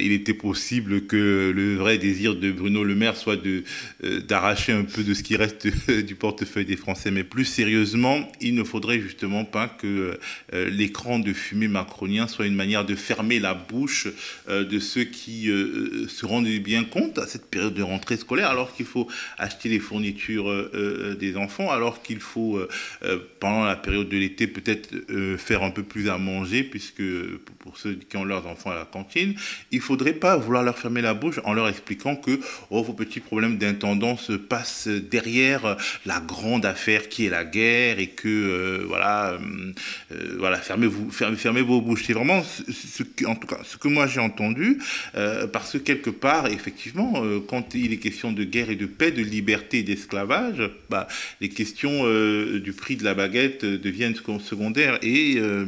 il 0.00 0.10
était 0.10 0.34
possible 0.34 1.06
que 1.06 1.52
le 1.54 1.76
vrai 1.76 1.98
désir 1.98 2.34
de 2.34 2.50
Bruno 2.50 2.82
Le 2.82 2.96
Maire 2.96 3.16
soit 3.16 3.40
d'arracher 4.26 4.72
un 4.72 4.82
peu 4.82 5.04
de 5.04 5.14
ce 5.14 5.22
qui 5.22 5.36
reste 5.36 5.68
du 5.88 6.16
portefeuille 6.16 6.64
des 6.64 6.76
Français. 6.76 7.12
Mais 7.12 7.22
plus 7.22 7.44
sérieusement, 7.44 8.28
il 8.40 8.56
ne 8.56 8.64
faudrait 8.64 8.98
justement 8.98 9.44
pas 9.44 9.68
que 9.68 10.18
l'écran 10.52 11.20
de 11.20 11.32
fumée 11.32 11.68
macronien 11.68 12.26
soit 12.26 12.46
une 12.46 12.56
manière 12.56 12.84
de 12.84 12.96
fermer 12.96 13.38
la 13.38 13.54
bouche 13.54 14.08
de 14.48 14.78
ceux 14.80 15.04
qui 15.04 15.44
se 15.46 16.26
rendent 16.26 16.48
bien 16.48 16.82
compte 16.82 17.18
à 17.18 17.28
cette 17.28 17.46
période 17.46 17.74
de 17.74 17.82
rentrée 17.82 18.16
scolaire, 18.16 18.50
alors 18.50 18.74
qu'il 18.74 18.86
faut 18.86 19.08
acheter 19.38 19.68
les 19.68 19.78
fournitures 19.78 20.56
des 21.19 21.37
enfants, 21.37 21.70
alors 21.70 22.03
qu'il 22.03 22.20
faut, 22.20 22.58
euh, 22.58 23.19
pendant 23.41 23.64
la 23.64 23.76
période 23.76 24.08
de 24.08 24.17
l'été, 24.17 24.47
peut-être 24.47 24.91
faire 25.38 25.62
un 25.62 25.70
peu 25.70 25.82
plus 25.82 26.08
à 26.08 26.19
manger, 26.19 26.62
puisque 26.62 27.03
pour 27.58 27.79
ceux 27.79 27.94
qui 27.94 28.17
ont 28.17 28.25
leurs 28.25 28.47
enfants 28.47 28.70
à 28.70 28.75
la 28.75 28.85
cantine, 28.85 29.35
il 29.70 29.79
ne 29.79 29.82
faudrait 29.82 30.12
pas 30.12 30.37
vouloir 30.37 30.62
leur 30.62 30.79
fermer 30.79 31.03
la 31.03 31.14
bouche 31.14 31.41
en 31.44 31.53
leur 31.53 31.69
expliquant 31.69 32.17
que 32.17 32.38
oh, 32.70 32.82
vos 32.82 32.93
petits 32.93 33.20
problèmes 33.20 33.58
d'intendance 33.58 34.31
passent 34.49 34.88
derrière 34.88 35.76
la 36.05 36.20
grande 36.20 36.64
affaire 36.64 37.09
qui 37.09 37.26
est 37.26 37.31
la 37.31 37.44
guerre 37.44 37.99
et 37.99 38.09
que, 38.09 38.85
voilà, 38.87 39.38
voilà 40.38 40.59
fermez-vous, 40.59 41.11
fermez, 41.11 41.37
fermez, 41.37 41.62
vos 41.62 41.81
bouches. 41.81 42.05
C'est 42.06 42.12
vraiment 42.12 42.43
ce, 42.43 43.02
en 43.26 43.35
tout 43.35 43.47
cas, 43.47 43.59
ce 43.64 43.76
que 43.76 43.88
moi 43.88 44.06
j'ai 44.06 44.20
entendu, 44.20 44.79
parce 45.52 45.73
que 45.73 45.79
quelque 45.79 46.11
part, 46.11 46.47
effectivement, 46.47 47.23
quand 47.49 47.75
il 47.75 47.93
est 47.93 47.99
question 47.99 48.32
de 48.32 48.44
guerre 48.44 48.70
et 48.70 48.76
de 48.76 48.87
paix, 48.87 49.11
de 49.11 49.23
liberté 49.23 49.79
et 49.79 49.82
d'esclavage, 49.82 50.45
bah, 50.90 51.08
les 51.40 51.48
questions 51.48 52.02
euh, 52.04 52.60
du 52.60 52.72
prix 52.72 52.96
de 52.96 53.04
la 53.04 53.14
baguette 53.14 53.64
euh, 53.64 53.78
deviennent 53.78 54.14
secondaires 54.14 54.98
et 55.02 55.34
euh, 55.37 55.66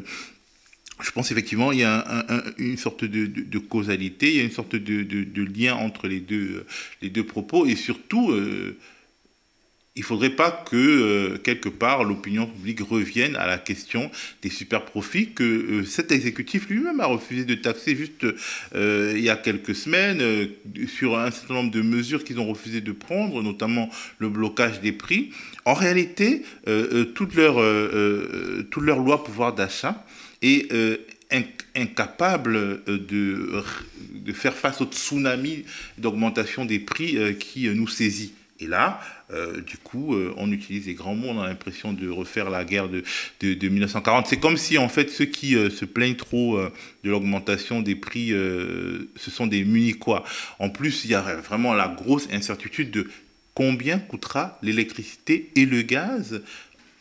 je 1.00 1.10
pense 1.12 1.30
effectivement 1.30 1.72
il 1.72 1.80
y 1.80 1.84
a 1.84 2.24
une 2.58 2.76
sorte 2.76 3.04
de, 3.04 3.58
causalité, 3.58 4.30
il 4.30 4.36
y 4.36 4.40
a 4.40 4.42
une 4.42 4.50
sorte 4.50 4.74
de, 4.74 5.42
lien 5.44 5.74
entre 5.74 6.08
les 6.08 6.18
deux, 6.18 6.66
les 7.02 7.10
deux 7.10 7.24
propos 7.24 7.66
et 7.66 7.76
surtout 7.76 8.34
il 9.98 10.02
ne 10.02 10.06
faudrait 10.06 10.30
pas 10.30 10.52
que, 10.52 10.76
euh, 10.76 11.38
quelque 11.38 11.68
part, 11.68 12.04
l'opinion 12.04 12.46
publique 12.46 12.78
revienne 12.88 13.34
à 13.34 13.48
la 13.48 13.58
question 13.58 14.12
des 14.42 14.48
super 14.48 14.84
profits 14.84 15.32
que 15.32 15.42
euh, 15.42 15.84
cet 15.84 16.12
exécutif 16.12 16.68
lui-même 16.68 17.00
a 17.00 17.06
refusé 17.06 17.44
de 17.44 17.56
taxer 17.56 17.96
juste 17.96 18.24
euh, 18.76 19.14
il 19.16 19.24
y 19.24 19.28
a 19.28 19.34
quelques 19.34 19.74
semaines 19.74 20.22
sur 20.86 21.18
un 21.18 21.32
certain 21.32 21.54
nombre 21.54 21.72
de 21.72 21.82
mesures 21.82 22.22
qu'ils 22.22 22.38
ont 22.38 22.46
refusé 22.46 22.80
de 22.80 22.92
prendre, 22.92 23.42
notamment 23.42 23.90
le 24.18 24.28
blocage 24.28 24.80
des 24.80 24.92
prix. 24.92 25.32
En 25.64 25.74
réalité, 25.74 26.42
toute, 27.14 27.34
leur, 27.34 27.56
toute 28.70 28.84
leur 28.84 29.00
loi 29.00 29.24
pouvoir 29.24 29.54
d'achat 29.54 30.06
est 30.42 30.72
incapable 31.74 32.82
de, 32.86 33.62
de 34.14 34.32
faire 34.32 34.54
face 34.54 34.80
au 34.80 34.84
tsunami 34.84 35.64
d'augmentation 35.98 36.64
des 36.64 36.78
prix 36.78 37.18
qui 37.38 37.68
nous 37.68 37.88
saisit. 37.88 38.32
Et 38.60 38.66
là, 38.66 39.00
euh, 39.30 39.60
du 39.60 39.76
coup, 39.76 40.14
euh, 40.14 40.32
on 40.38 40.50
utilise 40.50 40.86
les 40.86 40.94
grands 40.94 41.14
mots, 41.14 41.28
on 41.28 41.40
a 41.40 41.46
l'impression 41.46 41.92
de 41.92 42.08
refaire 42.08 42.48
la 42.48 42.64
guerre 42.64 42.88
de, 42.88 43.02
de, 43.40 43.68
1940. 43.68 44.26
C'est 44.26 44.38
comme 44.38 44.56
si, 44.56 44.78
en 44.78 44.88
fait, 44.88 45.10
ceux 45.10 45.26
qui 45.26 45.54
euh, 45.54 45.68
se 45.68 45.84
plaignent 45.84 46.16
trop 46.16 46.58
de 46.58 47.10
l'augmentation 47.10 47.82
des 47.82 47.94
prix, 47.94 48.28
ce 48.30 49.30
sont 49.30 49.46
des 49.46 49.64
munichois. 49.64 50.24
En 50.58 50.70
plus, 50.70 51.04
il 51.04 51.10
y 51.10 51.14
a 51.14 51.20
vraiment 51.20 51.74
la 51.74 51.88
grosse 51.88 52.28
incertitude 52.32 52.90
de 52.90 53.08
combien 53.54 53.98
coûtera 53.98 54.58
l'électricité 54.62 55.50
et 55.56 55.66
le 55.66 55.82
gaz 55.82 56.42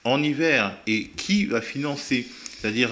en 0.03 0.21
hiver 0.21 0.75
et 0.87 1.07
qui 1.15 1.45
va 1.45 1.61
financer? 1.61 2.27
C'est-à-dire, 2.59 2.91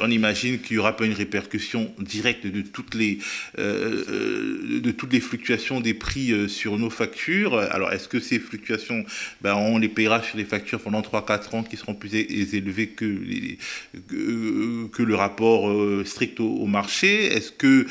on 0.00 0.10
imagine 0.10 0.58
qu'il 0.60 0.76
n'y 0.76 0.80
aura 0.80 0.96
pas 0.96 1.04
une 1.04 1.12
répercussion 1.12 1.92
directe 1.98 2.46
de 2.46 2.62
toutes 2.62 2.94
les, 2.94 3.18
euh, 3.58 4.04
euh, 4.08 5.20
fluctuations 5.20 5.80
des 5.80 5.94
prix 5.94 6.32
euh, 6.32 6.48
sur 6.48 6.78
nos 6.78 6.90
factures. 6.90 7.58
Alors, 7.58 7.92
est-ce 7.92 8.08
que 8.08 8.20
ces 8.20 8.38
fluctuations, 8.38 9.04
ben, 9.40 9.54
on 9.54 9.78
les 9.78 9.88
payera 9.88 10.22
sur 10.22 10.36
les 10.36 10.44
factures 10.44 10.80
pendant 10.80 11.00
3-4 11.00 11.56
ans 11.56 11.62
qui 11.62 11.76
seront 11.76 11.94
plus 11.94 12.14
élevées 12.14 12.88
que, 12.88 13.04
le 15.04 15.14
rapport 15.14 15.70
strict 16.06 16.40
au, 16.40 16.66
marché? 16.66 17.26
Est-ce 17.26 17.52
que 17.52 17.86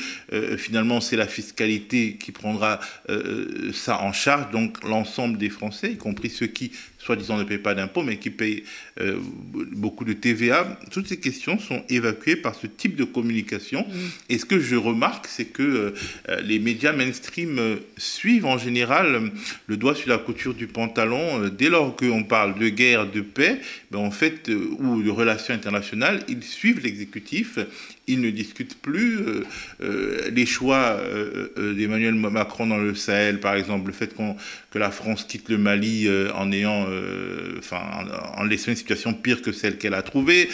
finalement 0.56 1.00
c'est 1.00 1.16
la 1.16 1.26
fiscalité 1.26 2.16
qui 2.18 2.32
prendra 2.32 2.80
ça 3.72 4.00
en 4.00 4.12
charge? 4.12 4.50
Donc, 4.50 4.82
l'ensemble 4.84 5.38
des 5.38 5.50
Français, 5.50 5.92
y 5.92 5.96
compris 5.96 6.30
ceux 6.30 6.46
qui 6.46 6.72
soi-disant 7.04 7.36
ne 7.36 7.44
payent 7.44 7.58
pas 7.58 7.74
d'impôts, 7.74 8.02
mais 8.02 8.16
qui 8.16 8.30
payent 8.30 8.64
beaucoup 9.72 10.04
de 10.04 10.12
TVA. 10.12 10.78
Toutes 10.90 11.06
ces 11.06 11.18
questions 11.18 11.58
sont 11.58 11.82
évacués 11.88 12.36
par 12.36 12.54
ce 12.54 12.66
type 12.66 12.96
de 12.96 13.04
communication. 13.04 13.86
Mm. 13.86 13.92
Et 14.30 14.38
ce 14.38 14.44
que 14.44 14.58
je 14.58 14.76
remarque, 14.76 15.26
c'est 15.26 15.44
que 15.44 15.94
les 16.42 16.58
médias 16.58 16.92
mainstream 16.92 17.78
suivent 17.96 18.46
en 18.46 18.58
général 18.58 19.30
le 19.66 19.76
doigt 19.76 19.94
sur 19.94 20.08
la 20.08 20.18
couture 20.18 20.54
du 20.54 20.66
pantalon. 20.66 21.48
dès 21.48 21.68
lors 21.68 21.94
qu'on 21.96 22.24
parle 22.24 22.58
de 22.58 22.68
guerre, 22.68 23.10
de 23.10 23.20
paix, 23.20 23.60
ben 23.90 23.98
en 23.98 24.10
fait, 24.10 24.50
ou 24.78 25.02
de 25.02 25.10
relations 25.10 25.54
internationales, 25.54 26.24
ils 26.28 26.42
suivent 26.42 26.80
l'exécutif 26.80 27.58
il 28.06 28.20
ne 28.20 28.30
discute 28.30 28.76
plus 28.80 29.18
euh, 29.18 29.44
euh, 29.82 30.30
les 30.30 30.46
choix 30.46 30.98
euh, 30.98 31.74
d'Emmanuel 31.74 32.14
Macron 32.14 32.66
dans 32.66 32.78
le 32.78 32.94
Sahel, 32.94 33.40
par 33.40 33.54
exemple, 33.54 33.86
le 33.86 33.92
fait 33.92 34.14
que 34.70 34.78
la 34.78 34.90
France 34.90 35.24
quitte 35.24 35.48
le 35.48 35.58
Mali 35.58 36.08
en 36.34 36.44
laissant 38.44 38.70
une 38.70 38.76
situation 38.76 39.14
pire 39.14 39.42
que 39.42 39.52
celle 39.52 39.78
qu'elle 39.78 39.94
a 39.94 40.02
trouvée, 40.02 40.48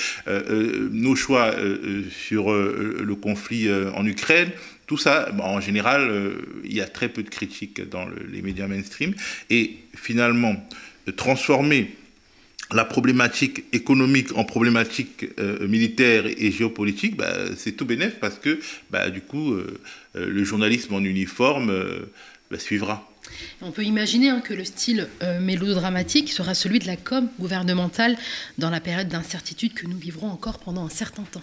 nos 0.92 1.16
choix 1.16 1.54
sur 2.10 2.52
le 2.52 3.14
conflit 3.14 3.68
en 3.94 4.06
Ukraine. 4.06 4.50
Tout 4.86 4.98
ça, 4.98 5.30
en 5.38 5.60
général, 5.60 6.10
il 6.64 6.74
y 6.74 6.80
a 6.80 6.86
très 6.86 7.08
peu 7.08 7.22
de 7.22 7.28
critiques 7.30 7.88
dans 7.88 8.06
les 8.30 8.42
médias 8.42 8.66
mainstream. 8.66 9.14
Et 9.48 9.76
finalement, 9.94 10.56
transformer 11.16 11.94
la 12.72 12.84
problématique 12.84 13.64
économique 13.72 14.36
en 14.36 14.44
problématique 14.44 15.26
euh, 15.38 15.66
militaire 15.66 16.24
et 16.26 16.50
géopolitique, 16.50 17.16
bah, 17.16 17.34
c'est 17.56 17.72
tout 17.72 17.84
bénef 17.84 18.18
parce 18.20 18.38
que 18.38 18.60
bah, 18.90 19.10
du 19.10 19.20
coup, 19.20 19.52
euh, 19.52 19.80
euh, 20.16 20.28
le 20.28 20.44
journalisme 20.44 20.94
en 20.94 21.02
uniforme 21.02 21.72
bah, 22.50 22.58
suivra. 22.58 23.06
On 23.60 23.70
peut 23.70 23.84
imaginer 23.84 24.30
hein, 24.30 24.40
que 24.40 24.54
le 24.54 24.64
style 24.64 25.08
mélodramatique 25.40 26.32
sera 26.32 26.54
celui 26.54 26.78
de 26.78 26.86
la 26.86 26.96
com 26.96 27.28
gouvernementale 27.38 28.16
dans 28.58 28.70
la 28.70 28.80
période 28.80 29.08
d'incertitude 29.08 29.72
que 29.72 29.86
nous 29.86 29.98
vivrons 29.98 30.28
encore 30.28 30.58
pendant 30.58 30.84
un 30.84 30.90
certain 30.90 31.22
temps. 31.22 31.42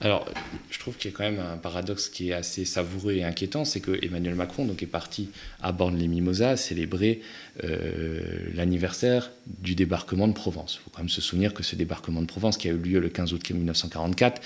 Alors, 0.00 0.28
je 0.70 0.78
trouve 0.78 0.96
qu'il 0.96 1.10
y 1.10 1.14
a 1.14 1.16
quand 1.16 1.24
même 1.24 1.40
un 1.40 1.56
paradoxe 1.56 2.08
qui 2.08 2.30
est 2.30 2.32
assez 2.32 2.64
savoureux 2.64 3.14
et 3.14 3.24
inquiétant, 3.24 3.64
c'est 3.64 3.80
que 3.80 4.04
Emmanuel 4.04 4.34
Macron 4.34 4.64
donc, 4.64 4.82
est 4.82 4.86
parti 4.86 5.30
à 5.62 5.72
Borne-les-Mimosas 5.72 6.56
célébrer 6.56 7.20
euh, 7.62 8.20
l'anniversaire 8.54 9.30
du 9.46 9.74
débarquement 9.74 10.28
de 10.28 10.32
Provence. 10.32 10.78
Il 10.80 10.84
faut 10.84 10.90
quand 10.90 11.02
même 11.02 11.08
se 11.08 11.20
souvenir 11.20 11.54
que 11.54 11.62
ce 11.62 11.76
débarquement 11.76 12.20
de 12.20 12.26
Provence, 12.26 12.56
qui 12.56 12.68
a 12.68 12.72
eu 12.72 12.78
lieu 12.78 13.00
le 13.00 13.08
15 13.08 13.32
août 13.32 13.50
1944, 13.50 14.42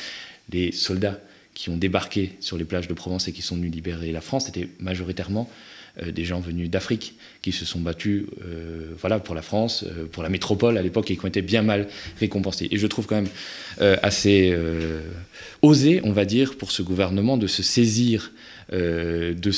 les 0.51 0.73
soldats 0.73 1.19
qui 1.55 1.71
ont 1.71 1.77
débarqué 1.77 2.37
sur 2.41 2.57
les 2.57 2.65
plages 2.65 2.89
de 2.89 2.95
Provence 2.95 3.29
et 3.29 3.33
qui 3.33 3.43
sont 3.43 3.57
venus 3.57 3.73
libérer 3.73 4.13
la 4.13 4.21
France 4.21 4.49
étaient 4.49 4.69
majoritairement 4.79 5.51
des 6.07 6.25
gens 6.25 6.41
venus 6.41 6.71
d'Afrique 6.71 7.15
qui 7.43 7.53
se 7.53 7.65
sont 7.65 7.81
battus 7.81 8.25
euh, 8.45 8.93
voilà, 8.99 9.19
pour 9.19 9.35
la 9.35 9.43
France, 9.43 9.85
euh, 9.85 10.07
pour 10.07 10.23
la 10.23 10.29
métropole 10.29 10.79
à 10.79 10.83
l'époque 10.83 11.11
et 11.11 11.17
qui 11.17 11.25
ont 11.25 11.29
été 11.29 11.43
bien 11.43 11.63
mal 11.63 11.89
récompensés. 12.21 12.69
Et 12.71 12.79
je 12.79 12.87
trouve 12.87 13.07
quand 13.07 13.17
même 13.17 13.29
assez 14.03 14.57
osé, 15.63 16.01
on 16.03 16.13
va 16.13 16.25
dire, 16.25 16.57
pour 16.57 16.73
ce 16.73 16.83
gouvernement 16.83 17.37
de 17.37 17.47
se 17.47 17.63
saisir 17.63 18.33
de 18.71 19.51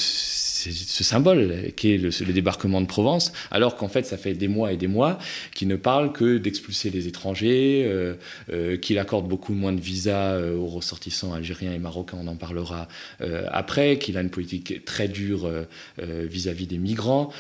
ce 0.69 1.05
symbole 1.05 1.73
qui 1.77 1.95
est 1.95 1.99
le, 1.99 2.33
débarquement 2.33 2.81
de 2.81 2.87
Provence, 2.87 3.33
alors 3.51 3.77
qu'en 3.77 3.89
fait 3.89 4.05
ça 4.05 4.17
fait 4.17 4.35
des 4.35 4.49
mois 4.49 4.73
et 4.73 4.77
des 4.77 4.87
mois 4.87 5.19
qu'il 5.55 5.69
ne 5.69 5.77
parle 5.77 6.13
que 6.13 6.39
d'expulser 6.39 6.91
les 6.91 7.07
étrangers, 7.07 7.85
euh, 7.87 8.15
euh, 8.53 8.77
qu'il 8.77 8.99
accorde 8.99 9.29
beaucoup 9.29 9.55
moins 9.55 9.73
de 9.73 9.81
visas 9.81 10.35
euh, 10.35 10.57
aux 10.57 10.67
ressortissants 10.67 11.33
algériens 11.33 11.73
et 11.73 11.79
marocains, 11.79 12.19
on 12.21 12.27
en 12.27 12.37
parlera 12.37 12.89
après, 13.49 13.99
qu'il 13.99 14.17
a 14.17 14.21
une 14.21 14.31
politique 14.31 14.85
très 14.85 15.09
dure 15.09 15.51
vis-à-vis 15.99 16.67
des 16.67 16.79
migrants. 16.79 17.33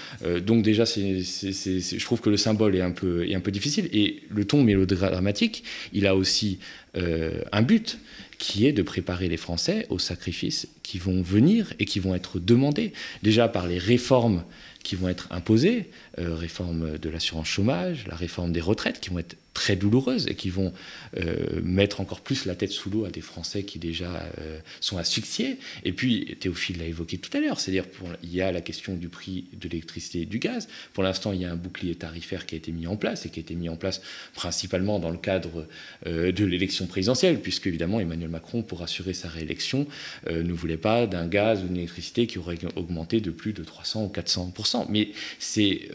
donc 0.45 0.63
déjà, 0.63 0.85
je 0.85 2.05
trouve 2.05 2.21
que 2.21 2.31
le 2.31 2.37
symbole 2.37 2.77
est 2.77 2.83
un 2.83 2.91
peu 2.91 3.51
difficile. 3.51 3.89
Et 3.93 4.23
le 4.31 4.45
ton 4.45 4.63
mélodramatique, 4.63 5.65
il 5.93 6.07
a 6.07 6.15
aussi 6.15 6.59
un 6.95 7.63
but 7.63 7.99
qui 8.41 8.67
est 8.67 8.73
de 8.73 8.83
préparer 8.83 9.29
les 9.29 9.37
Français 9.37 9.87
aux 9.91 9.99
sacrifices 9.99 10.67
qui 10.83 10.99
vont 10.99 11.21
venir 11.21 11.75
et 11.79 11.85
qui 11.85 12.01
vont 12.01 12.15
être 12.15 12.41
demandés, 12.41 12.95
déjà 13.23 13.49
par 13.49 13.69
les 13.69 13.79
réformes 13.79 14.43
qui 14.83 14.97
vont 14.97 15.09
être 15.09 15.29
imposées, 15.31 15.91
euh, 16.19 16.35
réforme 16.35 16.99
de 16.99 17.11
l'assurance 17.11 17.47
chômage, 17.47 18.07
la 18.09 18.17
réforme 18.17 18.51
des 18.51 18.63
retraites, 18.63 18.99
qui 18.99 19.11
vont 19.11 19.19
être 19.19 19.37
très 19.55 19.77
douloureuses 19.77 20.27
et 20.29 20.35
qui 20.35 20.51
vont 20.51 20.73
euh, 21.17 21.61
mettre 21.63 22.01
encore 22.01 22.21
plus 22.21 22.45
la 22.45 22.55
tête 22.55 22.71
sous 22.71 22.91
l'eau 22.91 23.05
à 23.05 23.11
des 23.11 23.21
Français 23.21 23.65
qui 23.65 23.79
déjà 23.79 24.11
euh, 24.39 24.59
sont 24.81 24.97
asphyxiés. 24.97 25.59
Et 25.85 25.93
puis, 25.93 26.37
Théophile 26.39 26.79
l'a 26.79 26.85
évoqué 26.85 27.19
tout 27.19 27.37
à 27.37 27.41
l'heure, 27.41 27.59
c'est-à-dire 27.59 27.85
il 28.23 28.33
y 28.33 28.41
a 28.41 28.53
la 28.53 28.61
question 28.61 28.95
du 28.95 29.09
prix 29.09 29.47
de 29.53 29.69
l'électricité 29.69 30.23
et 30.23 30.27
du 30.27 30.39
gaz. 30.39 30.69
Pour 30.93 31.03
l'instant, 31.03 31.33
il 31.33 31.41
y 31.41 31.45
a 31.45 31.51
un 31.51 31.57
bouclier 31.57 31.95
tarifaire 31.95 32.47
qui 32.47 32.55
a 32.55 32.59
été 32.59 32.73
mis 32.73 32.87
en 32.87 32.97
place 32.97 33.27
et 33.27 33.31
qui 33.31 33.41
a 33.41 33.43
été 33.43 33.55
mis 33.55 33.69
en 33.69 33.77
place 33.77 34.01
principalement 34.35 34.99
dans 34.99 35.11
le 35.11 35.19
cadre 35.19 35.67
de 36.07 36.45
l'élection 36.45 36.87
présidentielle, 36.87 37.41
puisque 37.41 37.67
évidemment 37.67 38.01
Emmanuel 38.01 38.29
Macron, 38.29 38.63
pour 38.63 38.83
assurer 38.83 39.15
sa 39.15 39.29
réélection, 39.29 39.87
ne 40.29 40.53
voulait 40.53 40.77
pas 40.77 41.07
d'un 41.07 41.27
gaz 41.27 41.63
ou 41.63 41.67
d'une 41.67 41.77
électricité 41.77 42.27
qui 42.27 42.39
aurait 42.39 42.59
augmenté 42.77 43.21
de 43.21 43.31
plus 43.31 43.53
de 43.53 43.65
300 43.65 44.05
ou 44.05 44.09
400 44.09 44.53
Mais 44.89 45.11
c'est 45.39 45.89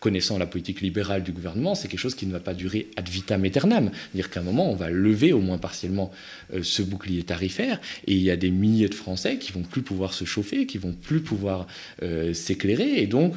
connaissant 0.00 0.38
la 0.38 0.46
politique 0.46 0.80
libérale 0.80 1.22
du 1.22 1.32
gouvernement, 1.32 1.74
c'est 1.74 1.88
quelque 1.88 2.00
chose 2.00 2.14
qui 2.14 2.26
ne 2.26 2.32
va 2.32 2.40
pas 2.40 2.54
durer 2.54 2.81
ad 2.96 3.08
vitam 3.08 3.44
aeternam. 3.44 3.90
Dire 4.14 4.30
qu'à 4.30 4.40
un 4.40 4.42
moment, 4.42 4.70
on 4.70 4.74
va 4.74 4.90
lever 4.90 5.32
au 5.32 5.40
moins 5.40 5.58
partiellement 5.58 6.10
euh, 6.54 6.62
ce 6.62 6.82
bouclier 6.82 7.22
tarifaire 7.22 7.80
et 8.06 8.14
il 8.14 8.22
y 8.22 8.30
a 8.30 8.36
des 8.36 8.50
milliers 8.50 8.88
de 8.88 8.94
Français 8.94 9.38
qui 9.38 9.52
vont 9.52 9.62
plus 9.62 9.82
pouvoir 9.82 10.14
se 10.14 10.24
chauffer, 10.24 10.66
qui 10.66 10.78
vont 10.78 10.92
plus 10.92 11.20
pouvoir 11.20 11.66
euh, 12.02 12.34
s'éclairer 12.34 13.00
et 13.02 13.06
donc 13.06 13.34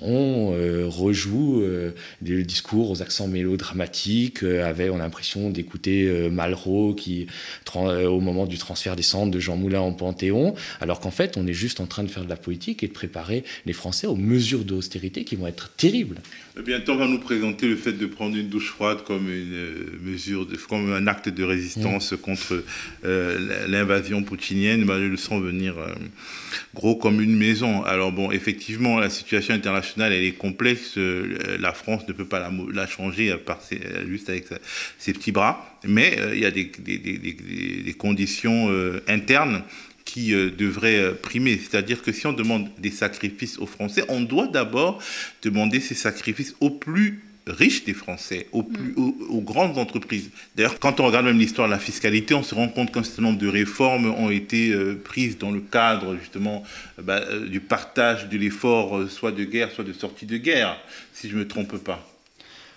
on 0.00 0.52
euh, 0.52 0.86
rejoue 0.88 1.62
euh, 1.62 1.94
des 2.20 2.42
discours 2.42 2.90
aux 2.90 3.00
accents 3.00 3.28
mélodramatiques, 3.28 4.42
avec, 4.42 4.90
on 4.90 4.96
a 4.96 4.98
l'impression 4.98 5.50
d'écouter 5.50 6.28
Malraux 6.30 6.94
qui, 6.94 7.26
au 7.74 8.20
moment 8.20 8.46
du 8.46 8.58
transfert 8.58 8.96
des 8.96 9.02
centres 9.02 9.30
de 9.30 9.38
Jean 9.38 9.56
Moulin 9.56 9.80
en 9.80 9.92
Panthéon, 9.92 10.54
alors 10.80 11.00
qu'en 11.00 11.10
fait, 11.10 11.36
on 11.36 11.46
est 11.46 11.52
juste 11.52 11.80
en 11.80 11.86
train 11.86 12.02
de 12.02 12.08
faire 12.08 12.24
de 12.24 12.28
la 12.28 12.36
politique 12.36 12.82
et 12.82 12.88
de 12.88 12.92
préparer 12.92 13.44
les 13.66 13.72
Français 13.72 14.06
aux 14.06 14.16
mesures 14.16 14.64
d'austérité 14.64 15.24
qui 15.24 15.36
vont 15.36 15.46
être 15.46 15.70
terribles. 15.76 16.20
Bientôt, 16.62 16.92
on 16.92 16.96
va 16.96 17.08
nous 17.08 17.18
présenter 17.18 17.66
le 17.66 17.74
fait 17.74 17.92
de 17.92 18.06
prendre 18.06 18.36
une 18.36 18.48
douche 18.48 18.68
froide 18.68 19.02
comme 19.04 19.28
une 19.28 19.98
mesure, 20.02 20.46
comme 20.68 20.92
un 20.92 21.06
acte 21.08 21.28
de 21.28 21.42
résistance 21.42 22.12
mm. 22.12 22.16
contre 22.18 22.62
l'invasion 23.02 24.22
poutinienne. 24.22 24.84
Bah, 24.84 24.98
je 24.98 25.06
le 25.06 25.16
sens 25.16 25.42
venir 25.42 25.74
gros 26.74 26.96
comme 26.96 27.20
une 27.20 27.36
maison. 27.36 27.82
Alors 27.84 28.12
bon, 28.12 28.30
effectivement, 28.30 28.98
la 28.98 29.10
situation 29.10 29.54
internationale 29.54 30.12
elle 30.12 30.24
est 30.24 30.32
complexe. 30.32 30.98
Euh, 30.98 31.56
la 31.58 31.72
France 31.72 32.06
ne 32.08 32.12
peut 32.12 32.24
pas 32.24 32.50
la, 32.72 32.86
changer 32.86 33.30
à 33.30 33.38
part 33.38 33.60
juste 34.08 34.28
avec 34.28 34.46
ses 34.98 35.12
petits 35.12 35.32
bras. 35.32 35.78
Mais 35.86 36.18
euh, 36.18 36.34
il 36.34 36.40
y 36.40 36.46
a 36.46 36.50
des, 36.50 37.94
conditions 37.96 38.70
euh, 38.70 39.02
internes 39.08 39.62
qui 40.04 40.32
devraient 40.32 41.14
primer. 41.14 41.58
C'est-à-dire 41.58 42.02
que 42.02 42.12
si 42.12 42.26
on 42.26 42.32
demande 42.32 42.68
des 42.78 42.90
sacrifices 42.90 43.58
aux 43.58 43.66
Français, 43.66 44.04
on 44.08 44.20
doit 44.20 44.48
d'abord 44.48 45.02
demander 45.42 45.80
ces 45.80 45.94
sacrifices 45.94 46.54
aux 46.60 46.70
plus 46.70 47.22
riches 47.46 47.84
des 47.84 47.94
Français, 47.94 48.46
aux, 48.52 48.62
plus, 48.62 48.94
mm. 48.96 49.14
aux, 49.28 49.40
grandes 49.40 49.78
entreprises. 49.78 50.30
D'ailleurs, 50.56 50.78
quand 50.78 51.00
on 51.00 51.06
regarde 51.06 51.26
même 51.26 51.38
l'histoire 51.38 51.68
de 51.68 51.72
la 51.72 51.78
fiscalité, 51.78 52.34
on 52.34 52.42
se 52.42 52.54
rend 52.54 52.68
compte 52.68 52.92
qu'un 52.92 53.02
certain 53.02 53.22
nombre 53.22 53.38
de 53.38 53.48
réformes 53.48 54.06
ont 54.06 54.30
été 54.30 54.70
euh, 54.70 55.00
prises 55.02 55.38
dans 55.38 55.50
le 55.50 55.60
cadre 55.60 56.16
justement 56.16 56.62
euh, 56.98 57.02
bah, 57.02 57.20
euh, 57.28 57.46
du 57.46 57.60
partage 57.60 58.28
de 58.28 58.38
l'effort, 58.38 59.08
soit 59.10 59.32
de 59.32 59.44
guerre, 59.44 59.70
soit 59.70 59.84
de 59.84 59.92
sortie 59.92 60.26
de 60.26 60.36
guerre, 60.36 60.78
si 61.12 61.28
je 61.28 61.34
ne 61.34 61.40
me 61.40 61.48
trompe 61.48 61.76
pas. 61.78 62.08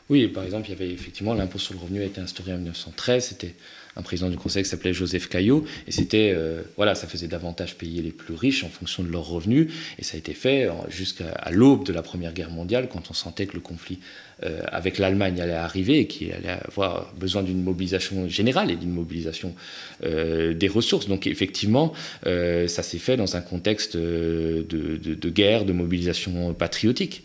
Oui, 0.10 0.28
par 0.28 0.44
exemple, 0.44 0.68
il 0.68 0.72
y 0.72 0.76
avait 0.76 0.92
effectivement 0.92 1.34
l'impôt 1.34 1.60
sur 1.60 1.74
le 1.74 1.82
revenu 1.82 2.02
a 2.02 2.06
été 2.06 2.22
instauré 2.22 2.54
en 2.54 2.58
1913, 2.58 3.28
c'était 3.28 3.56
un 3.98 4.02
président 4.02 4.30
du 4.30 4.38
Conseil 4.38 4.64
qui 4.64 4.70
s'appelait 4.70 4.94
Joseph 4.94 5.28
Caillot, 5.28 5.66
et 5.88 5.92
c'était, 5.92 6.32
euh, 6.36 6.62
voilà, 6.76 6.96
ça 6.96 7.08
faisait 7.08 7.28
davantage 7.28 7.76
payer 7.76 8.02
les 8.02 8.12
plus 8.12 8.36
riches 8.36 8.64
en 8.64 8.70
fonction 8.70 9.04
de 9.04 9.12
leurs 9.12 9.28
revenus, 9.28 9.72
et 9.98 10.04
ça 10.04 10.16
a 10.16 10.18
été 10.18 10.34
fait 10.34 10.70
jusqu'à 10.90 11.50
l'aube 11.52 11.86
de 11.86 11.94
la 11.94 12.02
Première 12.02 12.34
Guerre 12.34 12.52
mondiale, 12.52 12.88
quand 12.92 13.10
on 13.10 13.14
sentait 13.14 13.48
que 13.48 13.54
le 13.54 13.60
conflit 13.60 14.00
euh, 14.44 14.62
avec 14.68 15.00
l'Allemagne 15.00 15.42
allait 15.42 15.54
arriver 15.54 16.00
et 16.00 16.08
qu'il 16.08 16.32
allait 16.32 16.60
avoir 16.68 17.12
besoin 17.16 17.42
d'une 17.42 17.64
mobilisation 17.64 18.30
générale 18.30 18.70
et 18.70 18.76
d'une 18.76 18.92
mobilisation 18.92 19.56
euh, 20.04 20.54
des 20.54 20.68
ressources. 20.68 21.08
Donc 21.08 21.26
effectivement, 21.26 21.94
ça 22.24 22.84
s'est 22.84 23.00
fait 23.00 23.18
dans 23.18 23.36
un 23.36 23.42
contexte 23.42 23.98
de 23.98 25.30
guerre, 25.30 25.66
de 25.66 25.74
mobilisation 25.74 26.54
patriotique. 26.54 27.24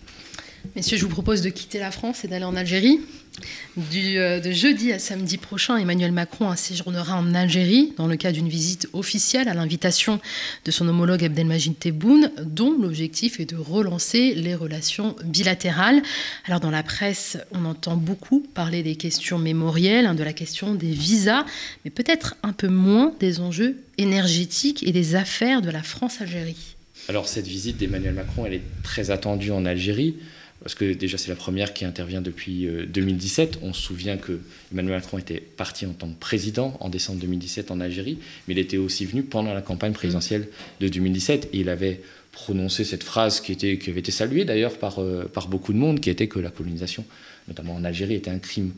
Messieurs, 0.77 0.97
je 0.97 1.05
vous 1.05 1.11
propose 1.11 1.43
de 1.43 1.51
quitter 1.51 1.79
la 1.79 1.91
France 1.91 2.25
et 2.25 2.29
d'aller 2.29 2.45
en 2.45 2.57
Algérie. 2.57 3.01
Du, 3.77 4.19
euh, 4.19 4.41
de 4.41 4.53
jeudi 4.53 4.93
à 4.93 4.99
samedi 4.99 5.37
prochain, 5.37 5.77
Emmanuel 5.77 6.13
Macron 6.13 6.55
séjournera 6.55 7.17
en 7.17 7.35
Algérie 7.35 7.93
dans 7.97 8.07
le 8.07 8.17
cadre 8.17 8.37
d'une 8.37 8.49
visite 8.49 8.89
officielle 8.93 9.49
à 9.49 9.55
l'invitation 9.55 10.21
de 10.65 10.71
son 10.71 10.87
homologue 10.89 11.25
Abdelmajid 11.25 11.79
Tebboune, 11.79 12.31
dont 12.43 12.77
l'objectif 12.81 13.41
est 13.41 13.47
de 13.47 13.57
relancer 13.57 14.35
les 14.35 14.55
relations 14.55 15.17
bilatérales. 15.25 16.03
Alors 16.47 16.61
dans 16.61 16.71
la 16.71 16.83
presse, 16.83 17.39
on 17.53 17.65
entend 17.65 17.97
beaucoup 17.97 18.41
parler 18.55 18.83
des 18.83 18.97
questions 18.97 19.39
mémorielles, 19.39 20.07
hein, 20.07 20.15
de 20.15 20.25
la 20.25 20.33
question 20.33 20.75
des 20.75 20.91
visas, 20.91 21.45
mais 21.85 21.91
peut-être 21.91 22.37
un 22.43 22.53
peu 22.53 22.69
moins 22.69 23.13
des 23.19 23.41
enjeux 23.41 23.77
énergétiques 23.99 24.87
et 24.87 24.93
des 24.93 25.15
affaires 25.17 25.63
de 25.63 25.71
la 25.71 25.83
France-Algérie. 25.83 26.77
Alors 27.09 27.27
cette 27.27 27.47
visite 27.47 27.79
d'Emmanuel 27.79 28.15
Macron, 28.15 28.47
elle 28.47 28.55
est 28.55 28.83
très 28.83 29.11
attendue 29.11 29.51
en 29.51 29.65
Algérie 29.65 30.17
parce 30.63 30.75
que 30.75 30.93
déjà 30.93 31.19
c'est 31.19 31.29
la 31.29 31.37
première 31.37 31.75
qui 31.75 31.85
intervient 31.85 32.21
depuis 32.21 32.69
2017. 32.89 33.59
On 33.63 33.73
se 33.73 33.83
souvient 33.83 34.17
que 34.17 34.41
Emmanuel 34.73 34.95
Macron 34.95 35.19
était 35.19 35.41
parti 35.41 35.87
en 35.87 35.93
tant 35.93 36.09
que 36.09 36.19
président 36.19 36.77
en 36.81 36.89
décembre 36.89 37.21
2017 37.21 37.71
en 37.71 37.81
Algérie, 37.81 38.19
mais 38.47 38.55
il 38.55 38.59
était 38.59 38.77
aussi 38.77 39.05
venu 39.05 39.23
pendant 39.23 39.55
la 39.55 39.63
campagne 39.63 39.93
présidentielle 39.93 40.49
de 40.81 40.89
2017 40.89 41.51
et 41.53 41.59
il 41.61 41.69
avait 41.69 42.01
prononcé 42.33 42.85
cette 42.85 43.03
phrase 43.03 43.41
qui, 43.41 43.53
avait 43.53 44.01
été 44.01 44.11
saluée 44.11 44.45
d'ailleurs 44.45 44.79
par, 44.79 44.99
par 45.33 45.49
beaucoup 45.49 45.73
de 45.73 45.79
monde, 45.79 46.01
qui 46.01 46.09
était 46.09 46.29
que 46.29 46.39
la 46.39 46.51
colonisation, 46.51 47.05
notamment 47.47 47.75
en 47.75 47.85
Algérie, 47.85 48.15
était 48.15 48.31
un 48.31 48.39
crime 48.39 48.73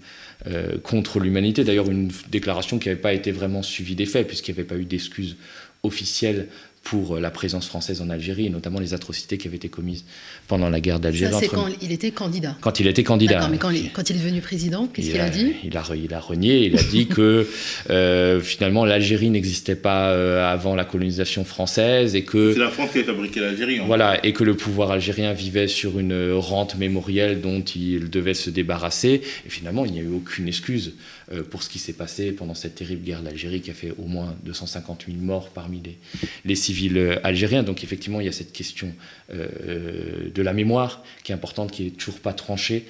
contre 0.83 1.21
l'humanité. 1.21 1.63
D'ailleurs, 1.63 1.89
une 1.89 2.11
déclaration 2.31 2.81
qui 2.81 2.89
n'avait 2.89 3.01
pas 3.01 3.15
été 3.15 3.31
vraiment 3.31 3.63
suivie 3.63 3.95
des 3.95 4.07
faits, 4.07 4.27
puisqu'il 4.27 4.53
n'y 4.53 4.59
avait 4.59 4.69
pas 4.69 4.77
eu 4.77 4.85
d'excuses 4.85 5.37
officielles 5.85 6.49
pour 6.85 7.19
la 7.19 7.31
présence 7.31 7.67
française 7.67 8.03
en 8.03 8.11
Algérie, 8.11 8.47
et 8.47 8.51
notamment 8.51 8.79
les 8.79 8.93
atrocités 8.93 9.39
qui 9.39 9.49
avaient 9.49 9.57
été 9.57 9.71
commises 9.71 10.05
pendant 10.47 10.69
la 10.69 10.81
guerre 10.81 11.01
d'Algérie. 11.01 11.33
Ça, 11.33 11.41
c'est 11.41 11.49
quand 11.49 11.67
il 11.81 11.91
était 11.93 12.11
candidat. 12.11 12.57
Quand 12.61 12.79
il 12.79 12.87
était 12.87 13.03
candidat. 13.03 13.49
mais 13.49 13.57
quand, 13.57 13.71
il, 13.71 13.91
quand 13.91 14.11
il 14.11 14.17
est 14.17 14.19
devenu 14.19 14.41
président, 14.43 14.87
qu'est-ce 14.87 15.11
qu'il 15.11 15.21
a, 15.21 15.31
dit 15.31 15.55
il 15.65 15.77
a, 15.77 15.83
il 15.97 16.13
a 16.13 16.21
renié, 16.21 16.67
il 16.67 16.79
a 16.79 16.83
dit 16.83 17.07
que 17.09 17.49
euh, 17.89 18.41
finalement 18.41 18.85
l'Algérie 18.85 19.31
n'existait 19.31 19.77
pas 19.77 20.11
euh, 20.11 20.47
avant 20.47 20.75
la 20.75 20.85
colonisation 20.85 21.45
française 21.45 22.15
et 22.15 22.23
que... 22.23 22.53
C'est 22.53 22.61
la 22.61 22.69
France 22.69 22.91
qui 22.93 22.99
a 22.99 23.05
fabriqué 23.05 23.41
l'Algérie. 23.41 23.81
Voilà, 23.87 24.25
et 24.25 24.35
que 24.35 24.45
le 24.45 24.55
pouvoir 24.55 24.91
algérien 24.91 25.33
vivait 25.33 25.69
sur 25.69 25.99
une 25.99 26.33
rente 26.33 26.77
mémorielle 26.77 27.41
dont 27.41 27.63
il 27.63 28.11
devait 28.11 28.35
se 28.35 28.51
débarrasser. 28.51 29.23
Et 29.47 29.49
finalement, 29.49 29.87
il 29.87 29.93
n'y 29.93 30.01
a 30.01 30.03
eu 30.03 30.15
aucune 30.15 30.49
excuse 30.49 30.93
euh, 31.24 31.24
pour 31.51 31.63
ce 31.63 31.69
qui 31.69 31.79
s'est 31.79 31.93
passé 31.93 32.33
pendant 32.33 32.55
cette 32.55 32.75
terrible 32.75 33.03
guerre 33.03 33.23
d'Algérie 33.23 33.61
qui 33.61 33.71
a 33.71 33.75
fait 33.75 33.93
au 33.99 34.07
moins 34.07 34.35
250 34.45 35.05
000 35.07 35.19
morts 35.19 35.51
parmi 35.51 35.81
les, 35.81 35.99
les 36.45 36.55
civils 36.55 36.97
euh, 36.99 37.17
algériens. 37.23 37.63
Donc 37.63 37.83
effectivement, 37.85 38.21
il 38.21 38.27
y 38.27 38.29
a 38.29 38.33
cette 38.33 38.53
question 38.53 38.93
euh, 39.33 40.31
de 40.35 40.43
la 40.43 40.53
mémoire 40.53 41.03
qui 41.23 41.33
est 41.33 41.35
importante, 41.35 41.73
qui 41.73 41.85
n'est 41.85 41.91
toujours 41.91 42.21
pas 42.21 42.33
tranchée, 42.33 42.87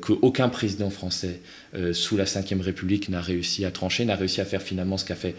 qu'aucun 0.00 0.48
président 0.48 0.88
français 0.88 1.40
sous 1.92 2.16
la 2.16 2.22
Ve 2.22 2.60
République 2.60 3.08
n'a 3.08 3.20
réussi 3.20 3.64
à 3.64 3.72
trancher, 3.72 4.04
n'a 4.04 4.14
réussi 4.14 4.40
à 4.40 4.44
faire 4.44 4.62
finalement 4.62 4.96
ce 4.96 5.04
qu'a 5.04 5.16
fait 5.16 5.34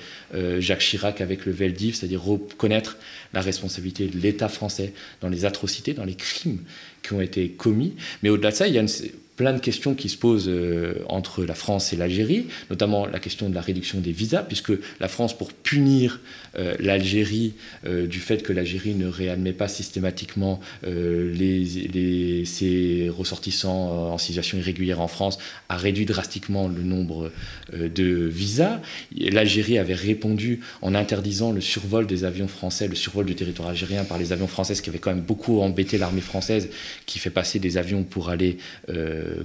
Jacques 0.60 0.82
Chirac 0.82 1.22
avec 1.22 1.46
le 1.46 1.54
Veldiv, 1.54 1.96
c'est-à-dire 1.96 2.22
reconnaître 2.22 2.98
la 3.34 3.40
responsabilité 3.40 4.08
de 4.08 4.18
l'État 4.18 4.50
français 4.50 4.92
dans 5.22 5.30
les 5.30 5.46
atrocités, 5.46 5.94
dans 5.94 6.04
les 6.04 6.16
crimes 6.16 6.60
qui 7.02 7.14
ont 7.14 7.22
été 7.22 7.48
commis. 7.48 7.96
Mais 8.22 8.30
au-delà 8.30 8.52
de 8.52 8.56
ça, 8.58 8.68
il 8.68 8.74
y 8.74 8.78
a 8.78 8.82
une 8.82 8.90
plein 9.40 9.54
de 9.54 9.60
questions 9.60 9.96
qui 9.96 10.10
se 10.10 10.18
posent 10.18 10.50
euh, 10.50 10.96
entre 11.08 11.46
la 11.46 11.54
France 11.54 11.94
et 11.94 11.96
l'Algérie, 11.96 12.48
notamment 12.70 13.06
la 13.06 13.20
question 13.20 13.48
de 13.48 13.56
la 13.56 13.62
réduction 13.62 14.02
des 14.02 14.12
visas, 14.12 14.44
puisque 14.44 14.74
la 15.00 15.08
France, 15.08 15.38
pour 15.38 15.54
punir 15.54 16.20
euh, 16.58 16.76
l'Algérie 16.78 17.54
euh, 17.86 18.06
du 18.06 18.20
fait 18.20 18.44
que 18.44 18.52
l'Algérie 18.52 18.96
ne 18.96 19.08
réadmet 19.08 19.54
pas 19.54 19.70
systématiquement 19.70 20.60
les, 20.84 22.44
ses 22.44 23.10
ressortissants 23.10 24.12
en 24.12 24.18
situation 24.18 24.58
irrégulière 24.58 25.00
en 25.00 25.08
France, 25.08 25.38
a 25.70 25.78
réduit 25.78 26.06
drastiquement 26.06 26.68
le 26.68 26.84
nombre 26.84 27.32
de 27.72 28.28
visas. 28.28 28.82
L'Algérie 29.18 29.78
avait 29.78 29.94
répondu 29.94 30.60
en 30.82 30.96
interdisant 30.96 31.54
le 31.54 31.62
survol 31.62 32.08
des 32.08 32.26
avions 32.26 32.50
français, 32.50 32.90
le 32.90 32.96
survol 32.96 33.26
du 33.26 33.36
territoire 33.36 33.70
algérien 33.70 34.04
par 34.04 34.18
les 34.18 34.34
avions 34.34 34.48
français, 34.48 34.76
ce 34.76 34.82
qui 34.82 34.90
avait 34.90 35.00
quand 35.00 35.14
même 35.14 35.24
beaucoup 35.24 35.62
embêté 35.62 35.98
l'armée 35.98 36.22
française, 36.22 36.70
qui 37.06 37.20
fait 37.20 37.30
passer 37.30 37.60
des 37.60 37.78
avions 37.78 38.04
pour 38.04 38.30
aller 38.30 38.58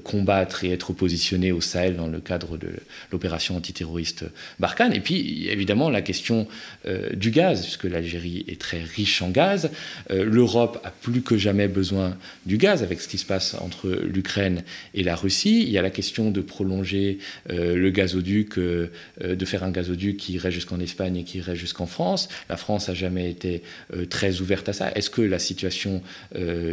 combattre 0.02 0.64
et 0.64 0.70
être 0.70 0.92
positionné 0.92 1.52
au 1.52 1.60
Sahel 1.60 1.96
dans 1.96 2.06
le 2.06 2.20
cadre 2.20 2.56
de 2.56 2.68
l'opération 3.12 3.56
antiterroriste 3.56 4.24
Barkhane. 4.58 4.92
Et 4.92 5.00
puis, 5.00 5.48
évidemment, 5.48 5.90
la 5.90 6.02
question 6.02 6.46
euh, 6.86 7.10
du 7.14 7.30
gaz, 7.30 7.62
puisque 7.62 7.84
l'Algérie 7.84 8.44
est 8.48 8.60
très 8.60 8.82
riche 8.82 9.22
en 9.22 9.30
gaz. 9.30 9.70
Euh, 10.10 10.24
L'Europe 10.24 10.80
a 10.84 10.90
plus 10.90 11.22
que 11.22 11.36
jamais 11.36 11.68
besoin 11.68 12.16
du 12.46 12.56
gaz 12.56 12.82
avec 12.82 13.00
ce 13.00 13.08
qui 13.08 13.18
se 13.18 13.24
passe 13.24 13.54
entre 13.60 13.88
l'Ukraine 13.90 14.62
et 14.94 15.02
la 15.02 15.16
Russie. 15.16 15.62
Il 15.62 15.70
y 15.70 15.78
a 15.78 15.82
la 15.82 15.90
question 15.90 16.30
de 16.30 16.40
prolonger 16.40 17.18
euh, 17.50 17.74
le 17.74 17.90
gazoduc, 17.90 18.58
de 18.58 19.44
faire 19.44 19.64
un 19.64 19.70
gazoduc 19.70 20.16
qui 20.16 20.34
irait 20.34 20.50
jusqu'en 20.50 20.80
Espagne 20.80 21.16
et 21.16 21.24
qui 21.24 21.38
irait 21.38 21.56
jusqu'en 21.56 21.86
France. 21.86 22.28
La 22.48 22.56
France 22.56 22.88
n'a 22.88 22.94
jamais 22.94 23.30
été 23.30 23.62
très 24.10 24.40
ouverte 24.40 24.68
à 24.68 24.72
ça. 24.72 24.92
Est-ce 24.94 25.10
que 25.10 25.22
la 25.22 25.38
situation 25.38 26.02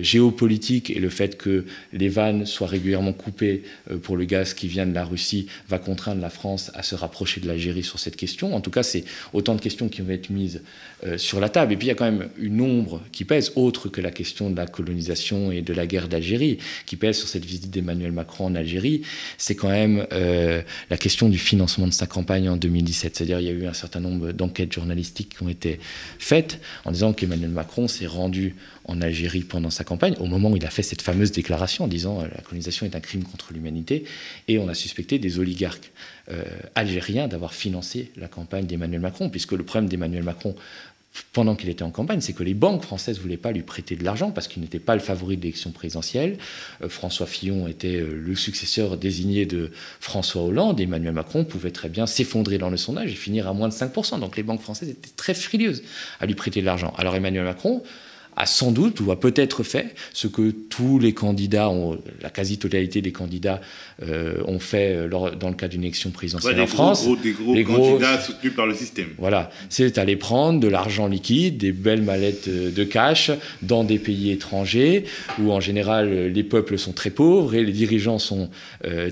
géopolitique 0.01 0.89
et 0.89 0.99
le 0.99 1.09
fait 1.09 1.37
que 1.37 1.65
les 1.93 2.09
vannes 2.09 2.45
soient 2.45 2.67
régulièrement 2.67 3.00
coupé 3.11 3.63
euh, 3.89 3.97
pour 3.97 4.17
le 4.17 4.25
gaz 4.25 4.53
qui 4.53 4.67
vient 4.67 4.85
de 4.85 4.93
la 4.93 5.03
Russie 5.03 5.47
va 5.67 5.79
contraindre 5.79 6.21
la 6.21 6.29
France 6.29 6.71
à 6.73 6.83
se 6.83 6.95
rapprocher 6.95 7.41
de 7.41 7.47
l'Algérie 7.47 7.83
sur 7.83 7.99
cette 7.99 8.15
question. 8.15 8.55
En 8.55 8.61
tout 8.61 8.71
cas, 8.71 8.83
c'est 8.83 9.03
autant 9.33 9.55
de 9.55 9.61
questions 9.61 9.89
qui 9.89 10.01
vont 10.01 10.11
être 10.11 10.29
mises 10.29 10.61
euh, 11.03 11.17
sur 11.17 11.39
la 11.39 11.49
table. 11.49 11.73
Et 11.73 11.77
puis 11.77 11.87
il 11.87 11.89
y 11.89 11.91
a 11.91 11.95
quand 11.95 12.05
même 12.05 12.29
une 12.37 12.61
ombre 12.61 13.01
qui 13.11 13.25
pèse, 13.25 13.51
autre 13.55 13.89
que 13.89 14.01
la 14.01 14.11
question 14.11 14.49
de 14.49 14.57
la 14.57 14.67
colonisation 14.67 15.51
et 15.51 15.61
de 15.61 15.73
la 15.73 15.87
guerre 15.87 16.07
d'Algérie, 16.07 16.59
qui 16.85 16.95
pèse 16.95 17.17
sur 17.17 17.27
cette 17.27 17.43
visite 17.43 17.71
d'Emmanuel 17.71 18.11
Macron 18.11 18.45
en 18.45 18.55
Algérie. 18.55 19.01
C'est 19.37 19.55
quand 19.55 19.69
même 19.69 20.05
euh, 20.11 20.61
la 20.89 20.97
question 20.97 21.29
du 21.29 21.37
financement 21.37 21.87
de 21.87 21.93
sa 21.93 22.05
campagne 22.05 22.49
en 22.49 22.55
2017. 22.55 23.15
C'est-à-dire 23.15 23.39
il 23.39 23.47
y 23.47 23.49
a 23.49 23.53
eu 23.53 23.65
un 23.65 23.73
certain 23.73 23.99
nombre 23.99 24.31
d'enquêtes 24.31 24.73
journalistiques 24.73 25.35
qui 25.37 25.43
ont 25.43 25.49
été 25.49 25.79
faites 26.19 26.59
en 26.85 26.91
disant 26.91 27.13
qu'Emmanuel 27.13 27.49
Macron 27.49 27.87
s'est 27.87 28.07
rendu 28.07 28.55
en 28.85 29.01
Algérie 29.01 29.41
pendant 29.41 29.69
sa 29.69 29.83
campagne, 29.83 30.15
au 30.19 30.25
moment 30.25 30.51
où 30.51 30.57
il 30.57 30.65
a 30.65 30.69
fait 30.69 30.83
cette 30.83 31.01
fameuse 31.01 31.31
déclaration 31.31 31.85
en 31.85 31.87
disant 31.87 32.21
la 32.21 32.41
colonisation 32.41 32.85
est 32.85 32.95
un 32.95 32.99
crime 32.99 33.23
contre 33.23 33.53
l'humanité, 33.53 34.05
et 34.47 34.57
on 34.57 34.67
a 34.67 34.73
suspecté 34.73 35.19
des 35.19 35.39
oligarques 35.39 35.91
euh, 36.31 36.43
algériens 36.75 37.27
d'avoir 37.27 37.53
financé 37.53 38.11
la 38.15 38.27
campagne 38.27 38.65
d'Emmanuel 38.65 39.01
Macron, 39.01 39.29
puisque 39.29 39.53
le 39.53 39.63
problème 39.63 39.89
d'Emmanuel 39.89 40.23
Macron 40.23 40.55
pendant 41.33 41.55
qu'il 41.55 41.69
était 41.69 41.83
en 41.83 41.91
campagne, 41.91 42.21
c'est 42.21 42.33
que 42.33 42.43
les 42.43 42.53
banques 42.53 42.83
françaises 42.83 43.17
ne 43.17 43.21
voulaient 43.21 43.37
pas 43.37 43.51
lui 43.51 43.63
prêter 43.63 43.95
de 43.95 44.03
l'argent 44.03 44.31
parce 44.31 44.47
qu'il 44.47 44.61
n'était 44.61 44.79
pas 44.79 44.95
le 44.95 45.01
favori 45.01 45.37
de 45.37 45.41
l'élection 45.41 45.71
présidentielle. 45.71 46.37
Euh, 46.81 46.89
François 46.89 47.27
Fillon 47.27 47.67
était 47.67 47.97
euh, 47.97 48.13
le 48.13 48.35
successeur 48.35 48.97
désigné 48.97 49.45
de 49.45 49.71
François 49.99 50.43
Hollande. 50.43 50.79
Emmanuel 50.79 51.13
Macron 51.13 51.43
pouvait 51.43 51.71
très 51.71 51.89
bien 51.89 52.05
s'effondrer 52.05 52.57
dans 52.57 52.69
le 52.69 52.77
sondage 52.77 53.11
et 53.11 53.15
finir 53.15 53.47
à 53.47 53.53
moins 53.53 53.67
de 53.67 53.73
5%. 53.73 54.19
Donc 54.19 54.37
les 54.37 54.43
banques 54.43 54.61
françaises 54.61 54.89
étaient 54.89 55.11
très 55.15 55.33
frileuses 55.33 55.83
à 56.19 56.25
lui 56.25 56.35
prêter 56.35 56.61
de 56.61 56.65
l'argent. 56.65 56.93
Alors 56.97 57.15
Emmanuel 57.15 57.43
Macron 57.43 57.83
a 58.41 58.47
sans 58.47 58.71
doute 58.71 58.99
ou 59.01 59.11
a 59.11 59.19
peut-être 59.19 59.61
fait 59.61 59.93
ce 60.13 60.25
que 60.25 60.49
tous 60.49 60.97
les 60.97 61.13
candidats, 61.13 61.69
ont, 61.69 61.99
la 62.23 62.31
quasi-totalité 62.31 63.01
des 63.01 63.11
candidats 63.11 63.61
euh, 64.01 64.41
ont 64.45 64.59
fait 64.59 64.95
euh, 64.95 65.07
lors, 65.07 65.35
dans 65.35 65.49
le 65.49 65.53
cas 65.53 65.67
d'une 65.67 65.83
élection 65.83 66.09
présidentielle 66.09 66.59
en 66.59 66.65
France. 66.65 67.07
des 67.21 67.33
gros 67.33 67.53
les 67.53 67.63
candidats 67.63 68.19
soutenus 68.19 68.55
par 68.55 68.65
le 68.65 68.73
système. 68.73 69.09
Voilà, 69.19 69.51
c'est 69.69 69.99
aller 69.99 70.15
prendre 70.15 70.59
de 70.59 70.67
l'argent 70.67 71.05
liquide, 71.05 71.57
des 71.57 71.71
belles 71.71 72.01
mallettes 72.01 72.47
euh, 72.47 72.71
de 72.71 72.83
cash 72.83 73.29
dans 73.61 73.83
des 73.83 73.99
pays 73.99 74.31
étrangers 74.31 75.05
où 75.39 75.51
en 75.51 75.59
général 75.59 76.29
les 76.29 76.43
peuples 76.43 76.79
sont 76.79 76.93
très 76.93 77.11
pauvres 77.11 77.53
et 77.53 77.63
les 77.63 77.71
dirigeants 77.71 78.17
sont 78.17 78.49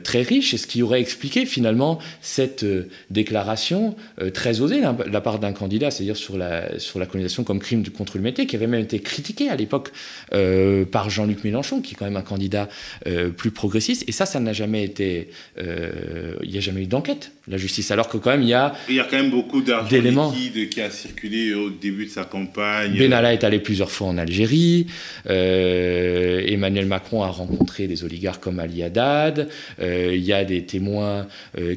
très 0.03 0.23
riches. 0.23 0.53
Et 0.53 0.57
ce 0.57 0.65
qui 0.65 0.81
aurait 0.81 1.01
expliqué 1.01 1.45
finalement 1.45 1.99
cette 2.21 2.65
déclaration 3.09 3.95
très 4.33 4.61
osée 4.61 4.81
de 4.81 5.11
la 5.11 5.21
part 5.21 5.39
d'un 5.39 5.53
candidat, 5.53 5.91
c'est-à-dire 5.91 6.17
sur 6.17 6.37
la, 6.37 6.79
sur 6.79 6.99
la 6.99 7.05
colonisation 7.05 7.43
comme 7.43 7.59
crime 7.59 7.87
contre 7.89 8.17
l'humanité, 8.17 8.45
qui 8.45 8.55
avait 8.55 8.67
même 8.67 8.81
été 8.81 8.99
critiqué 9.19 9.49
à 9.49 9.55
l'époque 9.55 9.91
euh, 10.33 10.85
par 10.85 11.09
Jean-Luc 11.09 11.43
Mélenchon, 11.43 11.81
qui 11.81 11.93
est 11.93 11.97
quand 11.97 12.05
même 12.05 12.15
un 12.15 12.21
candidat 12.21 12.69
euh, 13.05 13.29
plus 13.29 13.51
progressiste. 13.51 14.05
Et 14.07 14.13
ça, 14.13 14.25
ça 14.25 14.39
n'a 14.39 14.53
jamais 14.53 14.83
été. 14.83 15.29
Euh, 15.57 16.35
il 16.41 16.51
n'y 16.51 16.57
a 16.57 16.61
jamais 16.61 16.83
eu 16.83 16.87
d'enquête, 16.87 17.31
la 17.49 17.57
justice. 17.57 17.91
Alors 17.91 18.07
que 18.07 18.17
quand 18.17 18.31
même, 18.31 18.43
il 18.43 18.49
y 18.49 18.53
a. 18.53 18.73
Il 18.87 18.95
y 18.95 18.99
a 18.99 19.03
quand 19.03 19.17
même 19.17 19.31
beaucoup 19.31 19.61
d'argent 19.61 20.31
liquide 20.31 20.69
qui 20.69 20.81
a 20.81 20.89
circulé 20.89 21.53
au 21.53 21.69
début 21.69 22.05
de 22.05 22.11
sa 22.11 22.23
campagne. 22.23 22.97
Benalla 22.97 23.33
est 23.33 23.43
allé 23.43 23.59
plusieurs 23.59 23.91
fois 23.91 24.07
en 24.07 24.17
Algérie. 24.17 24.87
Emmanuel 25.25 26.85
Macron 26.85 27.23
a 27.23 27.27
rencontré 27.27 27.87
des 27.87 28.03
oligarques 28.03 28.43
comme 28.43 28.59
Ali 28.59 28.83
Haddad. 28.83 29.49
il 29.81 30.23
y 30.23 30.33
a 30.33 30.45
des 30.45 30.63
témoins 30.63 31.27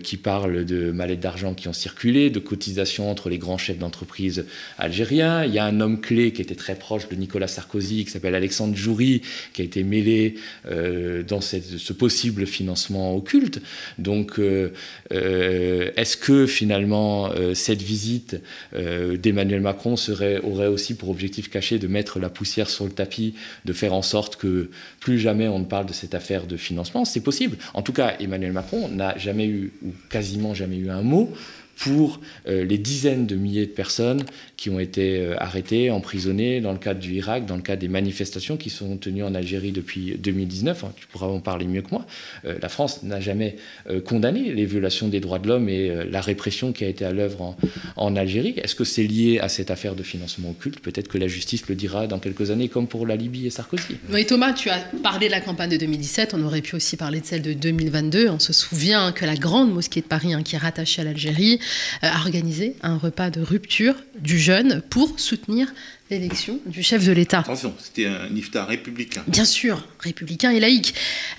qui 0.02 0.16
parlent 0.16 0.64
de 0.64 0.90
mallettes 0.92 1.20
d'argent 1.20 1.54
qui 1.54 1.68
ont 1.68 1.72
circulé, 1.72 2.30
de 2.30 2.38
cotisations 2.38 3.10
entre 3.10 3.28
les 3.28 3.38
grands 3.38 3.58
chefs 3.58 3.78
d'entreprise 3.78 4.44
algériens. 4.78 5.44
Il 5.44 5.54
y 5.54 5.58
a 5.58 5.64
un 5.64 5.80
homme 5.80 6.00
clé 6.00 6.32
qui 6.32 6.42
était 6.42 6.54
très 6.54 6.74
proche 6.74 7.08
de 7.08 7.16
Nicolas 7.16 7.48
Sarkozy, 7.48 8.04
qui 8.04 8.10
s'appelle 8.10 8.34
Alexandre 8.34 8.76
Joury, 8.76 9.22
qui 9.52 9.62
a 9.62 9.64
été 9.64 9.82
mêlé 9.82 10.34
euh, 10.70 11.22
dans 11.22 11.40
ce 11.40 11.92
possible 11.92 12.46
financement 12.46 13.14
occulte. 13.14 13.60
Donc, 13.98 14.38
euh, 14.38 14.70
euh, 15.12 15.61
est-ce 15.96 16.16
que 16.16 16.46
finalement 16.46 17.30
cette 17.54 17.82
visite 17.82 18.40
d'Emmanuel 18.72 19.60
Macron 19.60 19.94
aurait 20.42 20.66
aussi 20.66 20.94
pour 20.94 21.10
objectif 21.10 21.50
caché 21.50 21.78
de 21.78 21.86
mettre 21.86 22.18
la 22.18 22.28
poussière 22.28 22.68
sur 22.68 22.84
le 22.84 22.92
tapis, 22.92 23.34
de 23.64 23.72
faire 23.72 23.92
en 23.92 24.02
sorte 24.02 24.36
que 24.36 24.70
plus 25.00 25.18
jamais 25.18 25.48
on 25.48 25.58
ne 25.58 25.64
parle 25.64 25.86
de 25.86 25.92
cette 25.92 26.14
affaire 26.14 26.46
de 26.46 26.56
financement? 26.56 27.04
C'est 27.04 27.20
possible. 27.20 27.56
En 27.74 27.82
tout 27.82 27.92
cas, 27.92 28.14
Emmanuel 28.20 28.52
Macron 28.52 28.88
n'a 28.88 29.16
jamais 29.18 29.46
eu, 29.46 29.72
ou 29.84 29.90
quasiment 30.08 30.54
jamais 30.54 30.76
eu 30.76 30.90
un 30.90 31.02
mot 31.02 31.32
pour 31.76 32.20
euh, 32.48 32.64
les 32.64 32.78
dizaines 32.78 33.26
de 33.26 33.34
milliers 33.34 33.66
de 33.66 33.72
personnes 33.72 34.24
qui 34.56 34.70
ont 34.70 34.78
été 34.78 35.18
euh, 35.18 35.34
arrêtées, 35.38 35.90
emprisonnées 35.90 36.60
dans 36.60 36.72
le 36.72 36.78
cadre 36.78 37.00
du 37.00 37.14
Irak, 37.14 37.46
dans 37.46 37.56
le 37.56 37.62
cadre 37.62 37.80
des 37.80 37.88
manifestations 37.88 38.56
qui 38.56 38.70
sont 38.70 38.96
tenues 38.96 39.24
en 39.24 39.34
Algérie 39.34 39.72
depuis 39.72 40.16
2019. 40.18 40.84
Hein, 40.84 40.92
tu 40.96 41.06
pourras 41.06 41.26
en 41.26 41.40
parler 41.40 41.66
mieux 41.66 41.82
que 41.82 41.90
moi. 41.90 42.06
Euh, 42.44 42.56
la 42.60 42.68
France 42.68 43.02
n'a 43.02 43.20
jamais 43.20 43.56
condamné 44.04 44.52
les 44.52 44.64
violations 44.64 45.08
des 45.08 45.20
droits 45.20 45.38
de 45.38 45.48
l'homme 45.48 45.68
et 45.68 46.04
la 46.10 46.20
répression 46.20 46.72
qui 46.72 46.84
a 46.84 46.88
été 46.88 47.04
à 47.04 47.12
l'œuvre 47.12 47.56
en, 47.96 48.16
Algérie. 48.16 48.54
Est-ce 48.56 48.74
que 48.74 48.84
c'est 48.84 49.02
lié 49.02 49.38
à 49.40 49.48
cette 49.48 49.70
affaire 49.70 49.94
de 49.94 50.02
financement 50.02 50.50
occulte? 50.50 50.80
Peut-être 50.80 51.08
que 51.08 51.18
la 51.18 51.28
justice 51.28 51.66
le 51.68 51.74
dira 51.74 52.06
dans 52.06 52.18
quelques 52.18 52.50
années, 52.50 52.68
comme 52.68 52.86
pour 52.86 53.06
la 53.06 53.16
Libye 53.16 53.46
et 53.46 53.50
Sarkozy. 53.50 53.96
Thomas, 54.28 54.52
tu 54.52 54.70
as 54.70 54.78
parlé 55.02 55.26
de 55.26 55.32
la 55.32 55.40
campagne 55.40 55.70
de 55.70 55.76
2017. 55.76 56.34
On 56.34 56.42
aurait 56.42 56.60
pu 56.60 56.76
aussi 56.76 56.96
parler 56.96 57.20
de 57.20 57.26
celle 57.26 57.42
de 57.42 57.52
2022. 57.52 58.28
On 58.28 58.38
se 58.38 58.52
souvient 58.52 59.12
que 59.12 59.24
la 59.24 59.36
grande 59.36 59.72
mosquée 59.72 60.00
de 60.00 60.06
Paris, 60.06 60.32
hein, 60.32 60.42
qui 60.42 60.54
est 60.54 60.58
rattachée 60.58 61.02
à 61.02 61.04
l'Algérie, 61.04 61.58
a 62.02 62.18
organisé 62.18 62.76
un 62.82 62.96
repas 62.96 63.30
de 63.30 63.40
rupture 63.40 63.94
du 64.18 64.38
jeûne 64.38 64.82
pour 64.90 65.18
soutenir 65.18 65.72
l'élection 66.12 66.60
du 66.66 66.82
chef 66.82 67.06
de 67.06 67.12
l'État. 67.12 67.40
Attention, 67.40 67.74
c'était 67.78 68.06
un 68.06 68.34
iftar 68.34 68.68
républicain. 68.68 69.22
Bien 69.26 69.44
sûr, 69.44 69.86
républicain 69.98 70.50
et 70.50 70.60
laïque. 70.60 70.94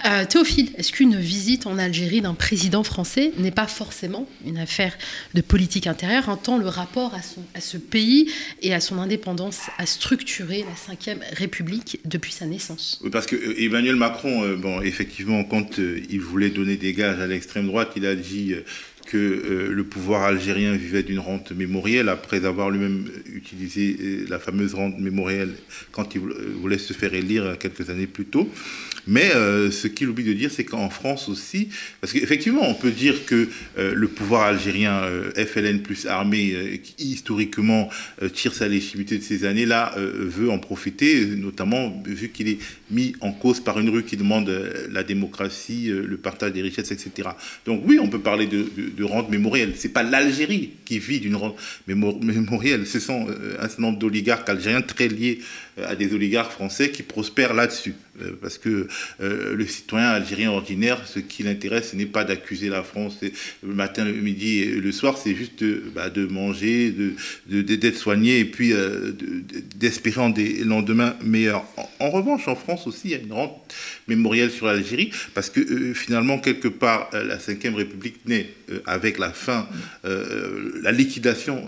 Euh, 0.05 0.25
Théophile, 0.25 0.69
est-ce 0.77 0.91
qu'une 0.91 1.17
visite 1.17 1.67
en 1.67 1.77
Algérie 1.77 2.21
d'un 2.21 2.33
président 2.33 2.83
français 2.83 3.31
n'est 3.37 3.51
pas 3.51 3.67
forcément 3.67 4.27
une 4.45 4.57
affaire 4.57 4.97
de 5.33 5.41
politique 5.41 5.85
intérieure, 5.87 6.29
en 6.29 6.37
tant 6.37 6.57
le 6.57 6.67
rapport 6.67 7.13
à, 7.13 7.21
son, 7.21 7.41
à 7.53 7.61
ce 7.61 7.77
pays 7.77 8.31
et 8.61 8.73
à 8.73 8.79
son 8.79 8.97
indépendance 8.97 9.61
a 9.77 9.85
structuré 9.85 10.65
la 10.67 11.13
Ve 11.13 11.19
République 11.33 11.99
depuis 12.05 12.31
sa 12.31 12.45
naissance? 12.45 12.99
Oui, 13.03 13.11
parce 13.11 13.27
que 13.27 13.35
euh, 13.35 13.61
Emmanuel 13.61 13.95
Macron, 13.95 14.43
euh, 14.43 14.55
bon, 14.55 14.81
effectivement, 14.81 15.43
quand 15.43 15.77
il 15.77 16.19
voulait 16.19 16.49
donner 16.49 16.77
des 16.77 16.93
gages 16.93 17.19
à 17.19 17.27
l'extrême 17.27 17.67
droite, 17.67 17.91
il 17.95 18.05
a 18.05 18.15
dit 18.15 18.55
que 19.05 19.17
euh, 19.17 19.71
le 19.71 19.83
pouvoir 19.83 20.23
algérien 20.23 20.73
vivait 20.73 21.03
d'une 21.03 21.19
rente 21.19 21.51
mémorielle 21.51 22.09
après 22.09 22.45
avoir 22.45 22.69
lui-même 22.69 23.05
utilisé 23.33 23.97
euh, 23.99 24.25
la 24.29 24.39
fameuse 24.39 24.73
rente 24.73 24.99
mémorielle 24.99 25.53
quand 25.91 26.15
il 26.15 26.21
voulait 26.21 26.77
se 26.77 26.93
faire 26.93 27.13
élire 27.13 27.57
quelques 27.59 27.89
années 27.89 28.07
plus 28.07 28.25
tôt. 28.25 28.49
Mais 29.07 29.33
euh, 29.35 29.69
ce 29.71 29.87
qu'il 29.87 30.07
oublie 30.09 30.23
de 30.23 30.33
dire, 30.33 30.51
c'est 30.51 30.63
qu'en 30.63 30.89
France 30.89 31.27
aussi, 31.27 31.69
parce 31.99 32.13
qu'effectivement, 32.13 32.67
on 32.67 32.73
peut 32.73 32.91
dire 32.91 33.25
que 33.25 33.49
euh, 33.77 33.93
le 33.93 34.07
pouvoir 34.07 34.43
algérien 34.43 35.03
euh, 35.03 35.31
FLN 35.33 35.81
plus 35.81 36.05
armée, 36.05 36.81
qui 36.83 37.11
historiquement 37.11 37.89
tire 38.33 38.53
sa 38.53 38.67
légitimité 38.67 39.17
de 39.17 39.23
ces 39.23 39.45
années-là, 39.45 39.95
veut 39.97 40.49
en 40.49 40.59
profiter, 40.59 41.25
notamment 41.25 42.01
vu 42.05 42.29
qu'il 42.29 42.47
est 42.47 42.57
mis 42.91 43.15
en 43.21 43.31
cause 43.31 43.59
par 43.59 43.79
une 43.79 43.89
rue 43.89 44.03
qui 44.03 44.17
demande 44.17 44.49
la 44.91 45.03
démocratie, 45.03 45.87
le 45.89 46.17
partage 46.17 46.53
des 46.53 46.61
richesses, 46.61 46.91
etc. 46.91 47.29
Donc 47.65 47.83
oui, 47.85 47.99
on 47.99 48.07
peut 48.07 48.19
parler 48.19 48.47
de 48.47 48.65
rente 49.01 49.29
mémorielle. 49.29 49.73
C'est 49.75 49.89
pas 49.89 50.03
l'Algérie 50.03 50.71
qui 50.85 50.99
vit 50.99 51.19
d'une 51.19 51.35
rente 51.35 51.55
mémorielle, 51.87 52.85
ce 52.85 52.99
sont 52.99 53.27
un 53.59 53.67
certain 53.67 53.81
nombre 53.81 53.99
d'oligarques 53.99 54.47
algériens 54.49 54.81
très 54.81 55.07
liés 55.07 55.39
à 55.81 55.95
des 55.95 56.13
oligarques 56.13 56.51
français 56.51 56.91
qui 56.91 57.03
prospèrent 57.03 57.53
là-dessus. 57.53 57.95
Euh, 58.21 58.33
parce 58.39 58.59
que 58.59 58.87
euh, 59.21 59.55
le 59.55 59.65
citoyen 59.65 60.09
algérien 60.09 60.51
ordinaire, 60.51 61.01
ce 61.07 61.17
qui 61.17 61.41
l'intéresse, 61.41 61.89
ce 61.91 61.95
n'est 61.95 62.05
pas 62.05 62.23
d'accuser 62.23 62.69
la 62.69 62.83
France 62.83 63.17
le 63.21 63.73
matin, 63.73 64.05
le 64.05 64.13
midi 64.13 64.59
et 64.59 64.65
le 64.67 64.91
soir, 64.91 65.17
c'est 65.17 65.33
juste 65.33 65.63
bah, 65.95 66.11
de 66.11 66.27
manger, 66.27 66.93
d'être 67.47 67.79
de, 67.79 67.91
soigné 67.91 68.39
et 68.39 68.45
puis 68.45 68.71
euh, 68.71 69.13
d'espérer 69.75 70.21
en 70.21 70.29
des 70.29 70.63
lendemains 70.63 71.15
meilleurs. 71.23 71.65
En, 71.99 72.11
revanche, 72.11 72.47
en 72.47 72.55
France 72.55 72.85
aussi, 72.85 73.01
il 73.05 73.11
y 73.11 73.15
a 73.15 73.17
une 73.17 73.33
rente 73.33 73.73
mémorielle 74.07 74.51
sur 74.51 74.67
l'Algérie, 74.67 75.09
parce 75.33 75.49
que 75.49 75.93
finalement, 75.93 76.37
quelque 76.37 76.67
part, 76.67 77.09
la 77.13 77.37
Ve 77.37 77.75
République 77.75 78.17
naît 78.25 78.47
avec 78.85 79.17
la 79.17 79.31
fin, 79.31 79.67
la 80.03 80.91
liquidation 80.91 81.65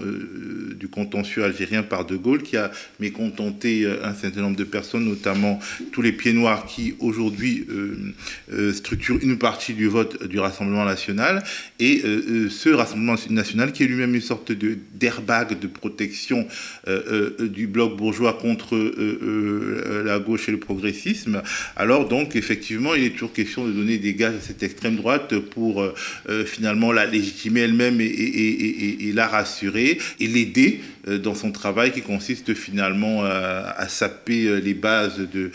du 0.76 0.88
contentieux 0.88 1.44
algérien 1.44 1.84
par 1.84 2.06
De 2.06 2.16
Gaulle, 2.16 2.44
qui 2.44 2.58
a 2.58 2.72
mécontenté 3.00 3.86
un 4.04 4.14
certain 4.14 4.42
nombre 4.42 4.58
de 4.58 4.64
personnes, 4.64 5.06
notamment 5.06 5.60
tous 5.92 6.02
les 6.02 6.12
pieds 6.12 6.34
noirs 6.34 6.66
qui 6.66 6.96
aujourd'hui 7.00 7.66
euh, 7.70 8.14
euh, 8.54 8.74
structurent 8.74 9.20
une 9.22 9.38
partie 9.38 9.74
du 9.74 9.88
vote 9.88 10.28
du 10.28 10.40
Rassemblement 10.40 10.86
national, 10.86 11.44
et 11.80 12.02
euh, 12.04 12.50
ce 12.50 12.70
Rassemblement 12.70 13.16
national 13.30 13.72
qui 13.72 13.84
est 13.84 13.88
lui-même 13.88 14.16
une 14.16 14.22
sorte 14.22 14.52
de 14.52 14.78
d'airbag 14.94 15.60
de 15.60 15.68
protection 15.68 16.48
du 17.40 17.68
bloc 17.68 17.98
bourgeois 17.98 18.34
contre 18.34 18.76
la 20.06 20.20
gauche 20.20 20.48
et 20.50 20.52
le 20.52 20.60
progressisme. 20.60 21.42
Alors 21.76 22.08
donc 22.08 22.36
effectivement, 22.36 22.96
il 22.96 23.04
est 23.04 23.10
toujours 23.12 23.34
question 23.34 23.68
de 23.68 23.72
donner 23.72 23.98
des 23.98 24.14
gages 24.14 24.36
à 24.36 24.42
cette 24.42 24.64
extrême 24.64 24.96
droite 24.96 25.38
pour 25.38 25.86
finalement 26.46 26.92
la 26.96 27.06
légitimer 27.06 27.62
elle-même 27.62 28.00
et, 28.02 29.12
la 29.14 29.28
rassurer 29.28 30.00
et 30.20 30.28
l'aider 30.28 30.80
dans 31.08 31.36
son 31.36 31.52
travail 31.52 31.92
qui 31.92 32.02
consiste 32.02 32.54
finalement 32.54 33.24
à, 33.24 33.74
à 33.78 33.88
saper 33.88 34.60
les 34.62 34.74
bases 34.74 35.20
de, 35.20 35.52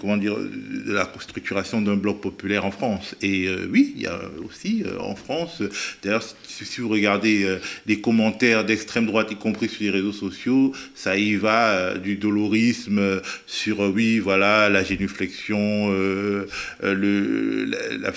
comment 0.00 0.16
dire, 0.16 0.36
de 0.36 0.92
la 0.92 1.10
structuration 1.20 1.80
d'un 1.80 1.96
bloc 1.96 2.20
populaire 2.20 2.64
en 2.64 2.70
France. 2.70 3.14
Et 3.22 3.46
euh, 3.46 3.68
oui, 3.70 3.92
il 3.96 4.02
y 4.02 4.06
a 4.06 4.20
aussi 4.44 4.84
euh, 4.84 4.98
en 5.00 5.16
France, 5.16 5.62
d'ailleurs, 6.02 6.24
si, 6.46 6.80
vous 6.80 6.88
regardez 6.88 7.44
euh, 7.44 7.58
les 7.86 8.00
commentaires 8.00 8.64
d'extrême 8.64 9.06
droite, 9.06 9.28
y 9.30 9.36
compris 9.36 9.68
sur 9.68 9.82
les 9.82 9.90
réseaux 9.90 10.12
sociaux, 10.12 10.72
ça 10.94 11.16
y 11.16 11.34
va 11.36 11.94
du 11.94 12.16
dolorisme 12.16 13.20
sur, 13.46 13.80
oui, 13.80 14.18
voilà, 14.18 14.68
la 14.68 14.84
génuflexion, 14.84 15.94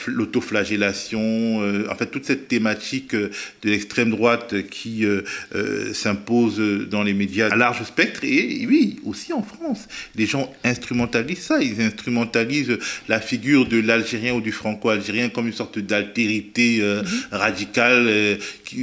l'autoflagellation, 0.07 1.59
en 1.89 1.95
fait, 1.95 2.07
toute 2.07 2.25
cette 2.25 2.47
thématique 2.47 3.15
de 3.15 3.29
l'extrême 3.63 4.09
droite 4.09 4.67
qui 4.69 5.05
s'impose 5.93 6.54
dans 6.59 7.03
les 7.03 7.13
médias 7.13 7.49
à 7.49 7.55
large 7.55 7.83
spectre. 7.83 8.21
Et 8.23 8.65
oui, 8.67 8.99
aussi 9.05 9.33
en 9.33 9.43
France, 9.43 9.87
les 10.15 10.25
gens 10.25 10.51
instrumentalisent 10.63 11.45
ça. 11.45 11.61
Ils 11.61 11.81
instrumentalisent 11.81 12.77
la 13.07 13.19
figure 13.19 13.65
de 13.65 13.79
l'Algérien 13.79 14.33
ou 14.33 14.41
du 14.41 14.51
Franco-Algérien 14.51 15.29
comme 15.29 15.47
une 15.47 15.53
sorte 15.53 15.79
d'altérité 15.79 16.79
euh, 16.81 17.03
mhm. 17.03 17.09
radicale 17.31 18.05
euh, 18.07 18.35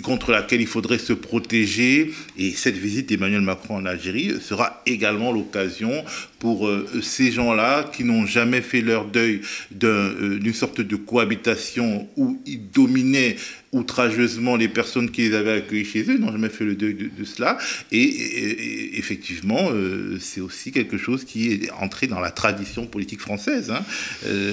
contre 0.02 0.32
laquelle 0.32 0.61
il 0.61 0.66
faudrait 0.66 0.98
se 0.98 1.12
protéger. 1.12 2.12
Et 2.38 2.50
cette 2.50 2.76
visite 2.76 3.08
d'Emmanuel 3.08 3.42
Macron 3.42 3.76
en 3.76 3.87
Algérie 3.87 4.35
sera 4.40 4.82
également 4.87 5.32
l'occasion 5.32 6.04
pour 6.38 6.66
euh, 6.66 6.88
ces 7.02 7.30
gens-là 7.30 7.85
qui 7.94 8.04
n'ont 8.04 8.26
jamais 8.26 8.61
fait 8.61 8.80
leur 8.80 9.04
deuil 9.04 9.40
d'une 9.70 10.54
sorte 10.54 10.80
de 10.80 10.96
cohabitation 10.96 12.08
où 12.16 12.40
ils 12.46 12.70
dominaient 12.70 13.37
outrageusement 13.72 14.56
les 14.56 14.68
personnes 14.68 15.11
qui 15.11 15.22
les 15.22 15.35
avaient 15.35 15.52
accueillis 15.52 15.87
chez 15.87 16.02
eux, 16.11 16.18
n'ont 16.18 16.30
jamais 16.30 16.50
fait 16.50 16.64
le 16.64 16.74
deuil 16.74 16.94
de, 16.94 17.24
cela. 17.24 17.56
Et, 17.90 18.98
effectivement, 18.98 19.70
euh, 19.70 20.18
c'est 20.20 20.42
aussi 20.42 20.72
quelque 20.72 20.98
chose 20.98 21.24
qui 21.24 21.52
est 21.52 21.70
entré 21.80 22.06
dans 22.06 22.20
la 22.20 22.30
tradition 22.30 22.87
politique 22.87 23.20
française. 23.20 23.70
Hein. 23.70 23.82
Euh, 24.26 24.52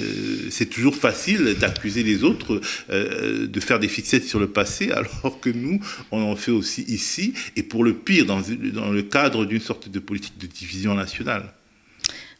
c'est 0.49 0.67
toujours 0.67 0.95
facile 0.95 1.55
d'accuser 1.59 2.03
les 2.03 2.23
autres 2.23 2.61
euh, 2.89 3.45
de 3.45 3.59
faire 3.59 3.79
des 3.79 3.89
fixettes 3.89 4.25
sur 4.25 4.39
le 4.39 4.47
passé, 4.47 4.91
alors 4.93 5.39
que 5.41 5.49
nous, 5.49 5.81
on 6.11 6.21
en 6.21 6.35
fait 6.37 6.51
aussi 6.51 6.83
ici, 6.83 7.33
et 7.57 7.63
pour 7.63 7.83
le 7.83 7.93
pire, 7.93 8.25
dans 8.25 8.39
le 8.39 9.01
cadre 9.01 9.45
d'une 9.45 9.59
sorte 9.59 9.89
de 9.89 9.99
politique 9.99 10.37
de 10.37 10.47
division 10.47 10.95
nationale. 10.95 11.53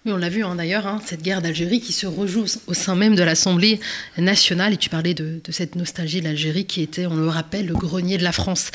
Oui, 0.06 0.14
on 0.14 0.18
l'a 0.18 0.30
vu 0.30 0.46
hein, 0.46 0.56
d'ailleurs, 0.56 0.88
hein, 0.88 1.02
cette 1.06 1.22
guerre 1.22 1.42
d'Algérie 1.42 1.82
qui 1.82 1.92
se 1.92 2.08
rejoue 2.08 2.46
au 2.68 2.74
sein 2.74 2.96
même 2.96 3.16
de 3.16 3.24
l'Assemblée 3.24 3.82
nationale. 4.18 4.74
Et 4.74 4.78
tu 4.78 4.90
parlais 4.90 5.14
de, 5.14 5.42
cette 5.50 5.76
nostalgie 5.76 6.22
de 6.22 6.26
l'Algérie 6.26 6.64
qui 6.64 6.82
était, 6.82 7.06
on 7.06 7.16
le 7.16 7.28
rappelle, 7.28 7.66
le 7.66 7.74
grenier 7.74 8.18
de 8.18 8.24
la 8.24 8.32
France. 8.32 8.72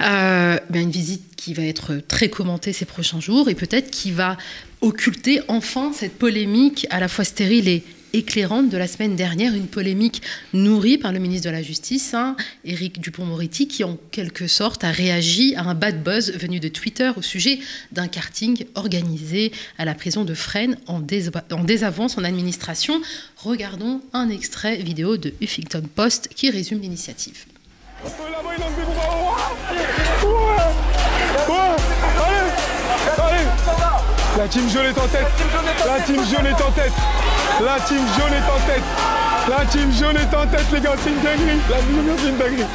Euh, 0.00 0.56
une 0.72 0.92
visite 0.92 1.34
qui 1.34 1.52
va 1.52 1.64
être 1.64 1.96
très 2.06 2.28
commentée 2.28 2.72
ces 2.72 2.84
prochains 2.84 3.18
jours 3.18 3.48
et 3.48 3.56
peut-être 3.56 3.90
qui 3.90 4.12
va 4.12 4.36
occulter 4.80 5.40
enfin 5.48 5.90
cette 5.92 6.16
polémique 6.16 6.86
à 6.90 7.00
la 7.00 7.08
fois 7.08 7.24
stérile 7.24 7.66
et, 7.66 7.82
éclairante 8.12 8.68
de 8.68 8.76
la 8.76 8.86
semaine 8.86 9.16
dernière, 9.16 9.54
une 9.54 9.66
polémique 9.66 10.22
nourrie 10.52 10.98
par 10.98 11.12
le 11.12 11.18
ministre 11.18 11.46
de 11.46 11.52
la 11.52 11.62
Justice, 11.62 12.14
hein, 12.14 12.36
Éric 12.64 13.00
Dupont-Moretti, 13.00 13.68
qui 13.68 13.84
en 13.84 13.98
quelque 14.10 14.46
sorte 14.46 14.84
a 14.84 14.90
réagi 14.90 15.54
à 15.56 15.62
un 15.62 15.74
bad 15.74 16.02
buzz 16.02 16.32
venu 16.32 16.60
de 16.60 16.68
Twitter 16.68 17.10
au 17.16 17.22
sujet 17.22 17.58
d'un 17.92 18.08
karting 18.08 18.64
organisé 18.74 19.52
à 19.78 19.84
la 19.84 19.94
prison 19.94 20.24
de 20.24 20.34
Fresnes 20.34 20.78
en, 20.86 21.02
en 21.52 21.64
désavance 21.64 22.18
en 22.18 22.24
administration. 22.24 23.00
Regardons 23.36 24.00
un 24.12 24.28
extrait 24.30 24.76
vidéo 24.76 25.16
de 25.16 25.32
Huffington 25.40 25.84
Post 25.94 26.28
qui 26.34 26.50
résume 26.50 26.80
l'initiative. 26.80 27.44
La 34.38 34.46
team 34.46 34.70
jaune 34.70 34.86
est 34.86 34.96
en 34.96 35.08
tête. 35.08 35.26
La 35.84 36.00
team 36.00 36.24
jaune 36.24 36.46
est 36.46 36.62
en 36.62 36.70
tête. 36.70 36.92
La 37.60 37.80
team 37.80 37.98
jaune 38.16 38.32
est 38.32 38.48
en 38.48 38.60
tête. 38.68 38.84
La 39.48 39.64
team 39.66 39.92
jaune 39.92 40.16
est 40.16 40.32
en 40.32 40.46
tête, 40.46 40.66
les 40.72 40.80
gars. 40.80 40.92
C'est 41.02 41.10
une 41.10 41.16
dinguerie. 41.16 41.58
La 41.68 41.78
team 41.78 42.06
jaune, 42.06 42.16
c'est 42.22 42.28
une 42.28 42.36
dinguerie. 42.36 42.66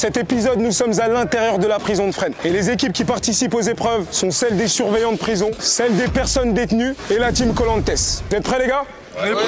Cet 0.00 0.16
épisode, 0.16 0.60
nous 0.60 0.72
sommes 0.72 0.98
à 0.98 1.08
l'intérieur 1.08 1.58
de 1.58 1.66
la 1.66 1.78
prison 1.78 2.06
de 2.06 2.12
Fresnes. 2.12 2.32
Et 2.42 2.48
les 2.48 2.70
équipes 2.70 2.94
qui 2.94 3.04
participent 3.04 3.54
aux 3.54 3.60
épreuves 3.60 4.06
sont 4.10 4.30
celles 4.30 4.56
des 4.56 4.66
surveillants 4.66 5.12
de 5.12 5.18
prison, 5.18 5.50
celles 5.58 5.94
des 5.94 6.08
personnes 6.08 6.54
détenues 6.54 6.94
et 7.10 7.18
la 7.18 7.32
team 7.32 7.52
Colantes. 7.52 7.90
Vous 8.30 8.36
êtes 8.36 8.42
prêts 8.42 8.60
les 8.60 8.68
gars? 8.68 8.84
Alors 9.20 9.40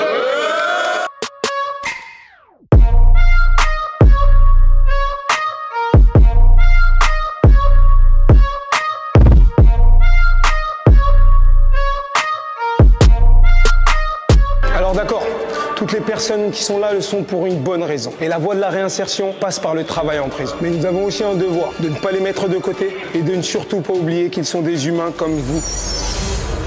personnes 16.23 16.53
qui 16.53 16.63
sont 16.63 16.79
là 16.79 16.93
le 16.93 17.01
sont 17.01 17.25
pour 17.25 17.47
une 17.47 17.59
bonne 17.59 17.83
raison. 17.83 18.13
Et 18.21 18.29
la 18.29 18.39
voie 18.39 18.55
de 18.55 18.61
la 18.61 18.71
réinsertion 18.71 19.35
passe 19.41 19.59
par 19.59 19.75
le 19.75 19.83
travail 19.83 20.21
en 20.21 20.29
prison. 20.29 20.55
Mais 20.61 20.71
nous 20.71 20.87
avons 20.87 21.07
aussi 21.07 21.25
un 21.25 21.35
devoir 21.35 21.73
de 21.81 21.89
ne 21.89 21.97
pas 21.97 22.13
les 22.13 22.21
mettre 22.21 22.49
de 22.49 22.59
côté 22.59 22.91
et 23.13 23.23
de 23.23 23.35
ne 23.35 23.43
surtout 23.43 23.81
pas 23.81 23.93
oublier 23.93 24.31
qu'ils 24.31 24.45
sont 24.45 24.63
des 24.63 24.87
humains 24.87 25.13
comme 25.17 25.35
vous 25.35 25.61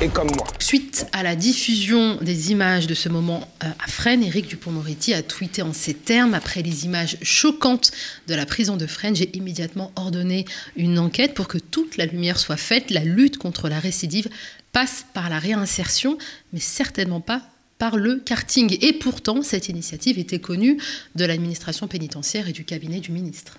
et 0.01 0.09
comme 0.09 0.27
moi. 0.35 0.45
Suite 0.59 1.07
à 1.13 1.23
la 1.23 1.37
diffusion 1.37 2.17
des 2.19 2.51
images 2.51 2.85
de 2.85 2.93
ce 2.93 3.07
moment 3.07 3.47
euh, 3.63 3.67
à 3.81 3.87
Fresnes, 3.87 4.23
Éric 4.23 4.49
Dupont-Moretti 4.49 5.13
a 5.13 5.23
tweeté 5.23 5.61
en 5.61 5.71
ces 5.71 5.93
termes 5.93 6.33
Après 6.33 6.61
les 6.61 6.83
images 6.83 7.15
choquantes 7.21 7.93
de 8.27 8.35
la 8.35 8.45
prison 8.45 8.75
de 8.75 8.85
Fresnes, 8.85 9.15
j'ai 9.15 9.37
immédiatement 9.37 9.93
ordonné 9.95 10.43
une 10.75 10.99
enquête 10.99 11.33
pour 11.33 11.47
que 11.47 11.59
toute 11.59 11.95
la 11.95 12.05
lumière 12.07 12.39
soit 12.39 12.57
faite. 12.57 12.91
La 12.91 13.05
lutte 13.05 13.37
contre 13.37 13.69
la 13.69 13.79
récidive 13.79 14.27
passe 14.73 15.05
par 15.13 15.29
la 15.29 15.39
réinsertion, 15.39 16.17
mais 16.51 16.59
certainement 16.59 17.21
pas 17.21 17.41
par 17.77 17.97
le 17.97 18.17
karting. 18.17 18.77
Et 18.81 18.93
pourtant, 18.93 19.41
cette 19.41 19.69
initiative 19.69 20.19
était 20.19 20.39
connue 20.39 20.77
de 21.15 21.25
l'administration 21.25 21.87
pénitentiaire 21.87 22.47
et 22.47 22.53
du 22.53 22.63
cabinet 22.63 22.99
du 22.99 23.11
ministre. 23.11 23.57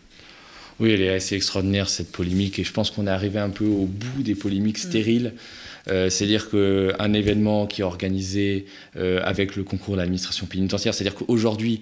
Oui, 0.79 0.91
elle 0.91 1.01
est 1.01 1.15
assez 1.15 1.37
extraordinaire 1.37 1.89
cette 1.89 2.13
polémique 2.13 2.59
et 2.59 2.65
je 2.65 2.73
pense 2.73 2.91
qu'on 2.91 3.07
est 3.07 3.11
arrivé 3.11 3.39
un 3.39 3.49
peu 3.49 3.65
au 3.65 3.87
bout 3.87 4.23
des 4.23 4.35
polémiques 4.35 4.79
stériles. 4.79 5.33
Euh, 5.89 6.11
c'est-à-dire 6.11 6.51
qu'un 6.51 7.13
événement 7.13 7.67
qui 7.67 7.81
est 7.81 7.85
organisé 7.85 8.67
euh, 8.97 9.21
avec 9.25 9.57
le 9.57 9.65
concours 9.65 9.95
de 9.95 10.01
l'administration 10.01 10.47
pénitentiaire, 10.47 10.93
c'est-à-dire 10.93 11.15
qu'aujourd'hui, 11.15 11.81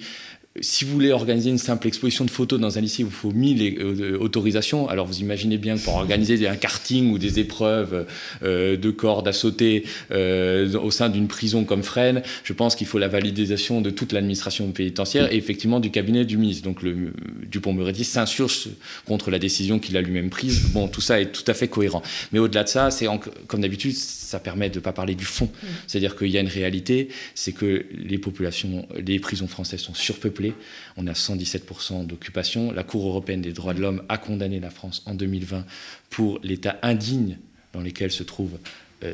si 0.60 0.84
vous 0.84 0.92
voulez 0.92 1.10
organiser 1.10 1.50
une 1.50 1.58
simple 1.58 1.88
exposition 1.88 2.24
de 2.24 2.30
photos 2.30 2.60
dans 2.60 2.78
un 2.78 2.80
lycée, 2.80 3.02
il 3.02 3.06
vous 3.06 3.10
faut 3.10 3.32
1000 3.32 3.76
euh, 3.80 4.18
autorisations. 4.20 4.88
Alors 4.88 5.04
vous 5.04 5.18
imaginez 5.18 5.58
bien 5.58 5.76
que 5.76 5.82
pour 5.82 5.96
organiser 5.96 6.46
un 6.46 6.54
karting 6.54 7.10
ou 7.10 7.18
des 7.18 7.40
épreuves 7.40 8.06
euh, 8.44 8.76
de 8.76 8.90
cordes 8.92 9.26
à 9.26 9.32
sauter 9.32 9.84
euh, 10.12 10.78
au 10.78 10.92
sein 10.92 11.08
d'une 11.08 11.26
prison 11.26 11.64
comme 11.64 11.82
Fresnes, 11.82 12.22
je 12.44 12.52
pense 12.52 12.76
qu'il 12.76 12.86
faut 12.86 12.98
la 12.98 13.08
validation 13.08 13.80
de 13.80 13.90
toute 13.90 14.12
l'administration 14.12 14.70
pénitentiaire 14.70 15.32
et 15.32 15.36
effectivement 15.36 15.80
du 15.80 15.90
cabinet 15.90 16.24
du 16.24 16.36
ministre. 16.36 16.62
Donc 16.62 16.82
le 16.82 17.12
Dupont-Moretti 17.50 18.04
s'insurge 18.04 18.68
contre 19.06 19.32
la 19.32 19.40
décision 19.40 19.80
qu'il 19.80 19.96
a 19.96 20.02
lui-même 20.02 20.30
prise. 20.30 20.68
Bon, 20.72 20.86
tout 20.86 21.00
ça 21.00 21.20
est 21.20 21.32
tout 21.32 21.44
à 21.48 21.54
fait 21.54 21.66
cohérent. 21.66 22.02
Mais 22.32 22.38
au-delà 22.38 22.62
de 22.62 22.68
ça, 22.68 22.92
c'est 22.92 23.06
comme 23.48 23.60
d'habitude, 23.60 23.94
ça 23.94 24.38
permet 24.38 24.70
de 24.70 24.76
ne 24.76 24.80
pas 24.80 24.92
parler 24.92 25.16
du 25.16 25.24
fond. 25.24 25.48
C'est-à-dire 25.88 26.14
qu'il 26.14 26.28
y 26.28 26.38
a 26.38 26.40
une 26.40 26.46
réalité, 26.46 27.08
c'est 27.34 27.52
que 27.52 27.86
les 27.92 28.18
populations, 28.18 28.86
les 29.04 29.18
prisons 29.18 29.48
françaises 29.48 29.80
sont 29.80 29.94
surpeuplées 29.94 30.43
on 30.96 31.06
a 31.06 31.12
117% 31.12 32.06
d'occupation. 32.06 32.72
La 32.72 32.82
Cour 32.82 33.06
européenne 33.08 33.40
des 33.40 33.52
droits 33.52 33.74
de 33.74 33.80
l'homme 33.80 34.02
a 34.08 34.18
condamné 34.18 34.60
la 34.60 34.70
France 34.70 35.02
en 35.06 35.14
2020 35.14 35.64
pour 36.10 36.40
l'état 36.42 36.78
indigne 36.82 37.38
dans 37.72 37.80
lequel 37.80 38.10
se 38.10 38.22
trouvent 38.22 38.54
euh, 38.54 38.58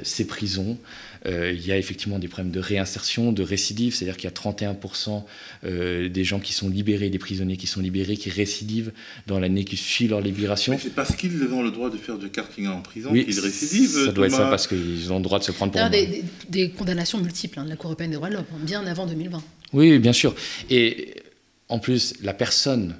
ces 0.02 0.26
prisons. 0.26 0.78
Euh, 1.26 1.52
il 1.52 1.66
y 1.66 1.72
a 1.72 1.76
effectivement 1.76 2.18
des 2.18 2.28
problèmes 2.28 2.52
de 2.52 2.60
réinsertion, 2.60 3.32
de 3.32 3.42
récidive, 3.42 3.94
c'est-à-dire 3.94 4.16
qu'il 4.16 4.30
y 4.30 4.32
a 4.32 4.74
31% 4.74 5.22
euh, 5.64 6.08
des 6.08 6.24
gens 6.24 6.40
qui 6.40 6.52
sont 6.52 6.68
libérés, 6.68 7.10
des 7.10 7.18
prisonniers 7.18 7.58
qui 7.58 7.66
sont 7.66 7.80
libérés, 7.80 8.16
qui 8.16 8.30
récidivent 8.30 8.92
dans 9.26 9.38
l'année 9.38 9.64
qui 9.64 9.76
suit 9.76 10.08
leur 10.08 10.20
libération. 10.20 10.78
c'est 10.80 10.94
parce 10.94 11.14
qu'ils 11.14 11.42
ont 11.52 11.62
le 11.62 11.70
droit 11.70 11.90
de 11.90 11.98
faire 11.98 12.16
du 12.16 12.30
karting 12.30 12.68
en 12.68 12.80
prison 12.80 13.12
qu'ils 13.12 13.40
récidivent. 13.40 14.06
Ça 14.06 14.12
doit 14.12 14.26
être 14.26 14.36
ça 14.36 14.46
parce 14.46 14.66
qu'ils 14.66 15.12
ont 15.12 15.18
le 15.18 15.22
droit 15.22 15.38
de 15.38 15.44
se 15.44 15.52
prendre 15.52 15.72
pour 15.72 15.90
des, 15.90 16.06
des, 16.06 16.24
des, 16.48 16.70
condamnations 16.70 17.18
multiples 17.18 17.58
hein, 17.58 17.64
de 17.64 17.70
la 17.70 17.76
Cour 17.76 17.90
européenne 17.90 18.10
des 18.10 18.16
droits 18.16 18.30
de 18.30 18.34
l'homme, 18.34 18.44
bien 18.62 18.86
avant 18.86 19.06
2020. 19.06 19.42
Oui, 19.74 19.98
bien 19.98 20.12
sûr. 20.14 20.34
Et 20.70 21.14
en 21.68 21.78
plus, 21.78 22.14
la 22.22 22.32
personne 22.32 22.96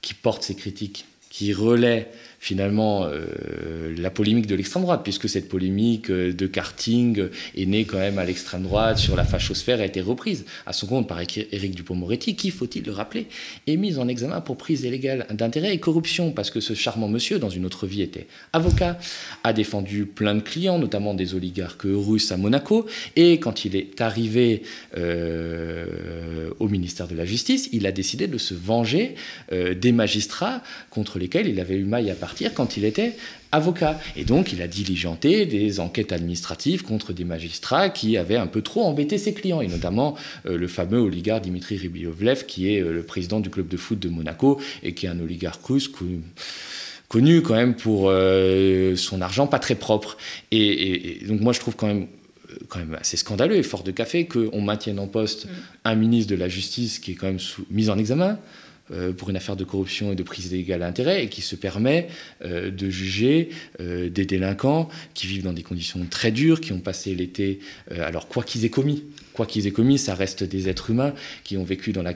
qui 0.00 0.14
porte 0.14 0.42
ces 0.42 0.54
critiques, 0.54 1.04
qui 1.28 1.52
relaie 1.52 2.08
finalement 2.44 3.06
euh, 3.06 3.94
la 3.96 4.10
polémique 4.10 4.46
de 4.46 4.54
l'extrême 4.54 4.82
droite, 4.82 5.00
puisque 5.02 5.30
cette 5.30 5.48
polémique 5.48 6.10
euh, 6.10 6.30
de 6.30 6.46
karting 6.46 7.28
est 7.56 7.64
née 7.64 7.86
quand 7.86 7.96
même 7.96 8.18
à 8.18 8.24
l'extrême 8.26 8.64
droite 8.64 8.98
sur 8.98 9.16
la 9.16 9.24
fachosphère 9.24 9.80
a 9.80 9.86
été 9.86 10.02
reprise. 10.02 10.44
À 10.66 10.74
son 10.74 10.86
compte 10.86 11.08
par 11.08 11.20
Éric 11.20 11.74
Dupont-Moretti, 11.74 12.36
qui, 12.36 12.50
faut-il 12.50 12.84
le 12.84 12.92
rappeler, 12.92 13.28
est 13.66 13.78
mis 13.78 13.96
en 13.96 14.08
examen 14.08 14.42
pour 14.42 14.58
prise 14.58 14.82
illégale 14.82 15.26
d'intérêt 15.30 15.72
et 15.72 15.78
corruption, 15.78 16.32
parce 16.32 16.50
que 16.50 16.60
ce 16.60 16.74
charmant 16.74 17.08
monsieur, 17.08 17.38
dans 17.38 17.48
une 17.48 17.64
autre 17.64 17.86
vie, 17.86 18.02
était 18.02 18.26
avocat, 18.52 18.98
a 19.42 19.54
défendu 19.54 20.04
plein 20.04 20.34
de 20.34 20.42
clients, 20.42 20.78
notamment 20.78 21.14
des 21.14 21.34
oligarques 21.34 21.86
russes 21.86 22.30
à 22.30 22.36
Monaco, 22.36 22.84
et 23.16 23.40
quand 23.40 23.64
il 23.64 23.74
est 23.74 24.02
arrivé 24.02 24.64
euh, 24.98 26.50
au 26.58 26.68
ministère 26.68 27.08
de 27.08 27.14
la 27.14 27.24
Justice, 27.24 27.70
il 27.72 27.86
a 27.86 27.92
décidé 27.92 28.26
de 28.26 28.36
se 28.36 28.52
venger 28.52 29.14
des 29.50 29.92
magistrats 29.92 30.62
contre 30.90 31.18
lesquels 31.18 31.48
il 31.48 31.58
avait 31.58 31.76
eu 31.76 31.84
maille 31.84 32.10
à 32.10 32.14
partir 32.14 32.33
quand 32.54 32.76
il 32.76 32.84
était 32.84 33.16
avocat. 33.54 33.98
Et 34.16 34.24
donc, 34.24 34.52
il 34.52 34.60
a 34.62 34.66
diligenté 34.66 35.46
des 35.46 35.80
enquêtes 35.80 36.12
administratives 36.12 36.82
contre 36.82 37.12
des 37.12 37.24
magistrats 37.24 37.88
qui 37.88 38.16
avaient 38.16 38.36
un 38.36 38.46
peu 38.46 38.62
trop 38.62 38.82
embêté 38.84 39.16
ses 39.18 39.32
clients, 39.32 39.60
et 39.60 39.68
notamment 39.68 40.16
euh, 40.46 40.58
le 40.58 40.68
fameux 40.68 40.98
oligarque 40.98 41.44
Dimitri 41.44 41.76
Ribiovlev, 41.76 42.46
qui 42.46 42.74
est 42.74 42.80
euh, 42.80 42.92
le 42.92 43.02
président 43.02 43.40
du 43.40 43.50
club 43.50 43.68
de 43.68 43.76
foot 43.76 43.98
de 43.98 44.08
Monaco 44.08 44.60
et 44.82 44.94
qui 44.94 45.06
est 45.06 45.08
un 45.08 45.20
oligarque 45.20 45.64
russe 45.64 45.90
connu 47.08 47.42
quand 47.42 47.54
même 47.54 47.74
pour 47.74 48.08
euh, 48.08 48.96
son 48.96 49.20
argent 49.20 49.46
pas 49.46 49.60
très 49.60 49.76
propre. 49.76 50.16
Et, 50.50 51.20
donc, 51.26 51.40
moi, 51.40 51.52
je 51.52 51.60
trouve 51.60 51.76
quand 51.76 51.86
même 51.86 52.06
quand 52.68 52.78
même 52.78 52.96
assez 53.00 53.16
scandaleux 53.16 53.56
et 53.56 53.64
fort 53.64 53.82
de 53.82 53.90
café 53.90 54.26
qu'on 54.26 54.60
maintienne 54.60 55.00
en 55.00 55.08
poste 55.08 55.46
mm. 55.46 55.48
un 55.86 55.94
ministre 55.96 56.30
de 56.30 56.36
la 56.36 56.48
Justice 56.48 57.00
qui 57.00 57.12
est 57.12 57.14
quand 57.14 57.26
même 57.26 57.40
mis 57.68 57.90
en 57.90 57.98
examen, 57.98 58.38
pour 59.16 59.30
une 59.30 59.36
affaire 59.36 59.56
de 59.56 59.64
corruption 59.64 60.12
et 60.12 60.14
de 60.14 60.22
prise 60.22 60.52
illégale 60.52 60.80
d'intérêt 60.80 61.24
et 61.24 61.28
qui 61.28 61.40
se 61.40 61.56
permet 61.56 62.08
euh, 62.44 62.70
de 62.70 62.90
juger 62.90 63.48
euh, 63.80 64.10
des 64.10 64.26
délinquants 64.26 64.88
qui 65.14 65.26
vivent 65.26 65.42
dans 65.42 65.52
des 65.52 65.62
conditions 65.62 66.04
très 66.08 66.30
dures, 66.30 66.60
qui 66.60 66.72
ont 66.72 66.80
passé 66.80 67.14
l'été, 67.14 67.60
alors 67.90 68.28
quoi 68.28 68.42
qu'ils 68.42 68.64
aient 68.64 68.70
commis, 68.70 69.04
quoi 69.32 69.46
qu'ils 69.46 69.66
aient 69.66 69.72
commis, 69.72 69.98
ça 69.98 70.14
reste 70.14 70.44
des 70.44 70.68
êtres 70.68 70.90
humains 70.90 71.14
qui 71.44 71.56
ont 71.56 71.64
vécu 71.64 71.92
dans 71.92 72.02
la 72.02 72.14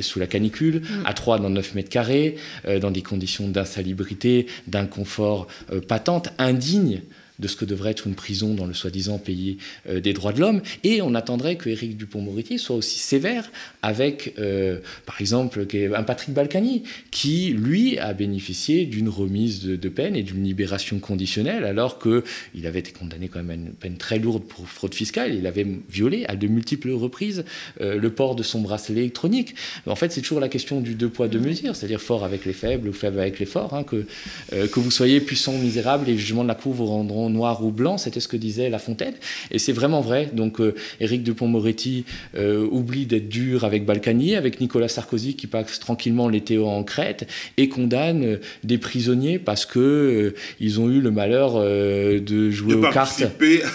sous 0.00 0.18
la 0.18 0.26
canicule, 0.26 0.80
mm. 0.80 1.06
à 1.06 1.14
3 1.14 1.38
dans 1.38 1.50
9 1.50 1.74
mètres 1.74 1.88
carrés, 1.88 2.36
dans 2.80 2.90
des 2.90 3.02
conditions 3.02 3.48
d'insalubrité, 3.48 4.46
d'inconfort 4.66 5.46
patente, 5.88 6.28
indignes 6.38 7.02
de 7.38 7.48
ce 7.48 7.56
que 7.56 7.64
devrait 7.64 7.90
être 7.90 8.06
une 8.06 8.14
prison 8.14 8.54
dans 8.54 8.66
le 8.66 8.74
soi-disant 8.74 9.18
pays 9.18 9.58
euh, 9.88 10.00
des 10.00 10.12
droits 10.12 10.32
de 10.32 10.40
l'homme. 10.40 10.62
Et 10.84 11.02
on 11.02 11.14
attendrait 11.14 11.56
que 11.56 11.68
Éric 11.68 11.96
Dupont-Moretti 11.96 12.58
soit 12.58 12.76
aussi 12.76 12.98
sévère 12.98 13.50
avec, 13.82 14.34
euh, 14.38 14.78
par 15.06 15.20
exemple, 15.20 15.66
un 15.94 16.02
Patrick 16.02 16.34
Balkany, 16.34 16.84
qui, 17.10 17.50
lui, 17.50 17.98
a 17.98 18.12
bénéficié 18.12 18.84
d'une 18.86 19.08
remise 19.08 19.62
de, 19.64 19.88
peine 19.88 20.16
et 20.16 20.22
d'une 20.22 20.44
libération 20.44 20.98
conditionnelle, 21.00 21.64
alors 21.64 21.98
qu'il 21.98 22.66
avait 22.66 22.78
été 22.78 22.92
condamné 22.92 23.28
quand 23.28 23.42
même 23.42 23.50
à 23.50 23.54
une 23.54 23.72
peine 23.72 23.96
très 23.96 24.18
lourde 24.18 24.44
pour 24.44 24.66
fraude 24.68 24.94
fiscale. 24.94 25.34
Il 25.34 25.46
avait 25.46 25.66
violé 25.90 26.24
à 26.28 26.36
de 26.36 26.46
multiples 26.46 26.90
reprises 26.90 27.44
euh, 27.80 27.98
le 27.98 28.10
port 28.10 28.36
de 28.36 28.42
son 28.42 28.60
bracelet 28.60 29.00
électronique. 29.00 29.54
En 29.86 29.96
fait, 29.96 30.12
c'est 30.12 30.20
toujours 30.20 30.40
la 30.40 30.48
question 30.48 30.80
du 30.80 30.94
deux 30.94 31.08
poids, 31.08 31.28
deux 31.28 31.40
mesures, 31.40 31.76
c'est-à-dire 31.76 32.00
fort 32.00 32.24
avec 32.24 32.44
les 32.44 32.52
faibles 32.52 32.88
ou 32.88 32.92
faible 32.92 33.20
avec 33.20 33.38
les 33.38 33.46
forts. 33.46 33.74
Hein, 33.74 33.84
que, 33.84 34.06
que 34.50 34.80
vous 34.80 34.90
soyez 34.90 35.20
puissant 35.20 35.54
ou 35.54 35.58
misérable, 35.58 36.06
les 36.06 36.16
jugements 36.16 36.42
de 36.42 36.48
la 36.48 36.54
Cour 36.54 36.72
vous 36.72 36.86
rendront 36.86 37.21
noir 37.30 37.64
ou 37.64 37.70
blanc, 37.70 37.98
c'était 37.98 38.20
ce 38.20 38.28
que 38.28 38.36
disait 38.36 38.68
La 38.70 38.78
Fontaine, 38.78 39.14
et 39.50 39.58
c'est 39.58 39.72
vraiment 39.72 40.00
vrai. 40.00 40.30
Donc 40.32 40.60
euh, 40.60 40.74
Éric 41.00 41.22
Dupont-Moretti 41.22 42.04
euh, 42.36 42.66
oublie 42.70 43.06
d'être 43.06 43.28
dur 43.28 43.64
avec 43.64 43.84
Balkany, 43.84 44.34
avec 44.36 44.60
Nicolas 44.60 44.88
Sarkozy 44.88 45.34
qui 45.34 45.46
passe 45.46 45.78
tranquillement 45.78 46.28
l'été 46.28 46.58
en 46.58 46.82
Crète, 46.84 47.28
et 47.56 47.68
condamne 47.68 48.24
euh, 48.24 48.36
des 48.64 48.78
prisonniers 48.78 49.38
parce 49.38 49.66
que 49.66 50.34
ils 50.60 50.80
ont 50.80 50.88
eu 50.88 51.00
le 51.00 51.10
malheur 51.10 51.60
de 51.62 52.50
jouer 52.50 52.74
aux 52.74 52.90
cartes 52.90 53.22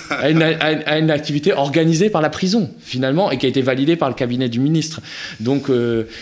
à 0.09 0.29
une, 0.29 0.41
à 0.41 0.99
une, 0.99 1.11
activité 1.11 1.53
organisée 1.53 2.09
par 2.09 2.21
la 2.21 2.29
prison, 2.29 2.69
finalement, 2.79 3.31
et 3.31 3.37
qui 3.37 3.45
a 3.45 3.49
été 3.49 3.61
validée 3.61 3.95
par 3.95 4.09
le 4.09 4.15
cabinet 4.15 4.49
du 4.49 4.59
ministre. 4.59 5.01
Donc 5.39 5.69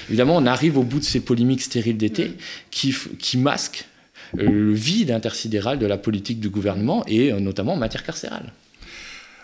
évidemment, 0.09 0.37
on 0.37 0.45
arrive 0.45 0.77
au 0.77 0.83
bout 0.83 0.99
de 0.99 1.05
ces 1.05 1.19
polémiques 1.19 1.61
stériles 1.61 1.97
d'été 1.97 2.33
qui, 2.71 2.93
qui 3.19 3.37
masquent 3.37 3.85
le 4.33 4.73
vide 4.73 5.11
intersidéral 5.11 5.79
de 5.79 5.85
la 5.85 5.97
politique 5.97 6.39
du 6.39 6.49
gouvernement 6.49 7.05
et 7.07 7.31
euh, 7.31 7.39
notamment 7.39 7.73
en 7.73 7.77
matière 7.77 8.03
carcérale. 8.03 8.51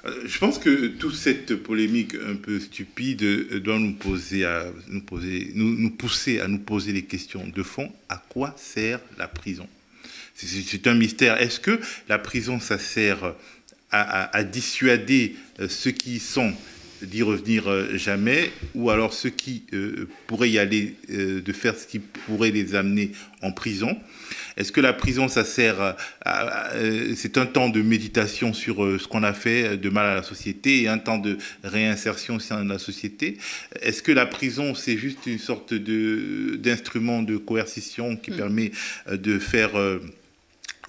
Euh, 0.06 0.24
je 0.26 0.40
pense 0.40 0.58
que 0.58 0.88
toute 0.88 1.16
cette 1.16 1.56
polémique 1.56 2.16
un 2.16 2.36
peu 2.36 2.60
stupide 2.60 3.24
euh, 3.24 3.60
doit 3.60 3.80
nous, 3.80 3.94
pousser 3.94 4.44
à 4.44 4.66
nous 6.48 6.60
poser 6.60 6.94
des 6.94 7.04
questions 7.04 7.48
de 7.48 7.64
fond. 7.64 7.92
À 8.10 8.24
quoi 8.30 8.56
sert 8.58 9.00
la 9.18 9.28
prison? 9.28 9.68
C'est 10.34 10.88
un 10.88 10.96
mystère. 10.96 11.40
Est-ce 11.40 11.60
que 11.60 11.80
la 12.10 12.18
prison, 12.18 12.60
ça 12.60 12.80
sert 12.80 13.36
à 13.92 14.44
dissuader 14.46 15.36
ceux 15.68 15.92
qui 15.92 16.20
sont 16.20 16.54
d'y 17.04 17.22
revenir 17.24 17.98
jamais, 17.98 18.52
ou 18.76 18.90
alors 18.90 19.14
ceux 19.14 19.30
qui 19.30 19.64
pourraient 20.28 20.50
y 20.50 20.60
aller, 20.60 20.96
de 21.10 21.54
faire 21.54 21.76
ce 21.76 21.88
qui 21.88 22.00
pourrait 22.00 22.52
les 22.52 22.76
amener 22.76 23.12
en 23.42 23.52
prison. 23.52 23.98
Est-ce 24.58 24.72
que 24.72 24.82
la 24.82 24.94
prison, 24.94 25.28
ça 25.28 25.46
sert 25.46 25.96
à, 26.26 26.70
c'est 27.16 27.38
un 27.38 27.46
temps 27.46 27.70
de 27.70 27.82
méditation 27.82 28.54
sur 28.54 28.78
ce 29.00 29.08
qu'on 29.08 29.24
a 29.24 29.34
fait 29.34 29.78
de 29.78 29.90
mal 29.90 30.06
à 30.06 30.16
la 30.16 30.24
société 30.24 30.84
et 30.84 30.88
un 30.88 30.98
temps 30.98 31.18
de 31.18 31.38
réinsertion 31.64 32.36
au 32.36 32.40
sein 32.40 32.64
de 32.64 32.70
la 32.70 32.78
société? 32.78 33.38
Est-ce 33.82 34.04
que 34.04 34.12
la 34.12 34.26
prison, 34.26 34.76
c'est 34.76 34.98
juste 34.98 35.26
une 35.26 35.40
sorte 35.40 35.74
de 35.74 36.58
d'instrument 36.58 37.24
de 37.24 37.38
coercition 37.38 38.16
qui 38.16 38.32
mm. 38.32 38.36
permet 38.36 38.72
de 39.12 39.40
faire 39.40 39.72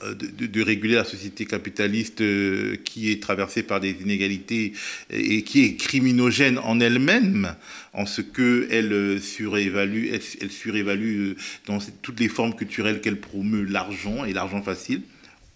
euh, 0.04 0.14
de, 0.14 0.62
réguler 0.62 0.94
la 0.94 1.04
société 1.04 1.44
capitaliste 1.44 2.20
euh, 2.20 2.76
qui 2.84 3.10
est 3.10 3.22
traversée 3.22 3.62
par 3.62 3.80
des 3.80 3.90
inégalités 3.90 4.72
et 5.10 5.42
qui 5.42 5.64
est 5.64 5.76
criminogène 5.76 6.58
en 6.58 6.78
elle-même, 6.80 7.54
en 7.92 8.06
ce 8.06 8.20
qu'elle 8.20 8.92
euh, 8.92 9.18
surévalue, 9.18 10.08
elle, 10.12 10.50
surévalue 10.50 11.32
dans 11.66 11.78
toutes 12.02 12.20
les 12.20 12.28
formes 12.28 12.54
culturelles 12.54 13.00
qu'elle 13.00 13.20
promeut 13.20 13.64
l'argent 13.64 14.24
et 14.24 14.32
l'argent 14.32 14.62
facile. 14.62 15.02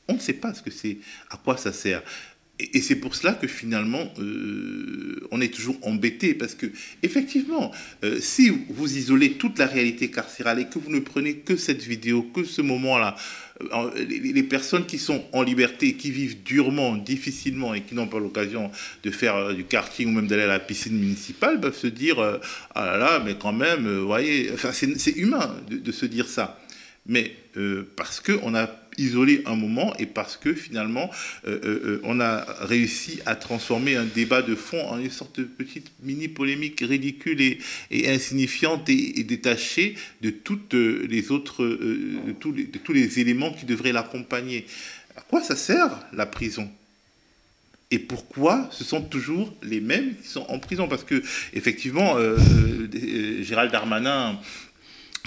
On 0.09 0.15
ne 0.15 0.21
sait 0.21 0.35
pas 0.35 0.55
ce 0.55 0.63
que 0.63 0.71
c'est, 0.71 0.99
à 1.31 1.37
quoi 1.37 1.57
ça 1.57 1.73
sert. 1.73 2.03
Et, 2.59 2.81
c'est 2.81 2.97
pour 2.97 3.15
cela 3.15 3.35
que 3.35 3.47
finalement, 3.47 4.13
on 5.31 5.41
est 5.41 5.53
toujours 5.53 5.77
embêté, 5.83 6.35
parce 6.35 6.55
que 6.55 6.67
effectivement, 7.03 7.71
si 8.21 8.51
vous 8.69 8.97
isolez 8.97 9.33
toute 9.33 9.59
la 9.59 9.67
réalité 9.67 10.11
carcérale 10.11 10.61
et 10.61 10.67
que 10.67 10.79
vous 10.79 10.91
ne 10.91 11.01
prenez 11.01 11.37
que 11.37 11.57
cette 11.57 11.83
vidéo, 11.83 12.23
que 12.23 12.45
ce 12.45 12.63
moment-là, 12.63 13.17
les 14.09 14.43
personnes 14.43 14.87
qui 14.87 14.99
sont 14.99 15.25
en 15.33 15.43
liberté, 15.43 15.95
qui 15.95 16.11
vivent 16.11 16.43
durement, 16.43 16.97
difficilement 16.97 17.75
et 17.75 17.83
qui 17.83 17.95
n'ont 17.95 18.07
pas 18.07 18.19
l'occasion 18.19 18.71
de 19.03 19.11
faire 19.11 19.37
euh, 19.37 19.53
du 19.55 19.65
karting 19.65 20.09
ou 20.09 20.13
même 20.13 20.27
d'aller 20.27 20.43
à 20.43 20.49
la 20.49 20.61
piscine 20.61 20.99
municipale 20.99 21.61
peuvent 21.61 21.77
se 21.77 21.87
dire 21.87 22.19
euh, 22.19 22.39
ah 22.75 22.85
là 22.87 22.97
là, 22.99 23.23
mais 23.25 23.37
quand 23.41 23.53
même, 23.53 23.87
euh, 23.87 24.01
vous 24.01 24.07
voyez, 24.07 24.51
enfin, 24.53 24.73
c'est 24.73 25.17
humain 25.17 25.57
de, 25.71 25.93
se 25.93 26.07
dire 26.07 26.29
ça. 26.29 26.61
Mais 27.07 27.37
parce 27.95 28.21
qu'on 28.21 28.55
a 28.55 28.67
isolé 28.99 29.43
un 29.47 29.57
moment 29.57 29.95
et 29.99 30.07
parce 30.07 30.37
que 30.37 30.55
finalement, 30.55 31.11
euh, 31.47 31.59
euh, 31.65 31.81
euh, 31.85 32.01
on 32.05 32.21
a 32.21 32.45
réussi 32.61 33.21
à 33.27 33.37
transformer 33.37 33.97
un 33.97 34.05
débat 34.05 34.43
de 34.43 34.55
fond 34.55 34.81
en 34.89 34.99
une 34.99 35.11
sorte 35.11 35.41
de 35.41 35.45
petite 35.45 35.91
mini-polémique 36.03 36.81
ridicule 36.81 37.41
et, 37.41 37.59
insignifiante 38.09 38.89
et, 38.89 39.23
détachée 39.25 39.97
de 40.23 40.31
toutes 40.31 40.75
les 40.75 41.31
autres, 41.31 41.65
de, 41.65 42.33
tous 42.33 42.53
les, 42.53 42.65
de 42.65 42.79
tous 42.79 42.93
les 42.93 43.21
éléments 43.21 43.53
qui 43.53 43.67
devraient 43.67 43.93
l'accompagner. 43.93 44.67
À 45.17 45.21
quoi 45.23 45.43
ça 45.43 45.57
sert 45.57 46.07
la 46.13 46.27
prison? 46.27 46.71
Et 47.91 47.99
pourquoi 47.99 48.69
ce 48.73 48.83
sont 48.83 49.01
toujours 49.01 49.55
les 49.63 49.81
mêmes 49.81 50.17
qui 50.17 50.29
sont 50.29 50.45
en 50.49 50.59
prison? 50.59 50.89
Parce 50.89 51.05
que, 51.05 51.23
effectivement, 51.53 52.17
Gérald 53.43 53.71
Darmanin 53.71 54.39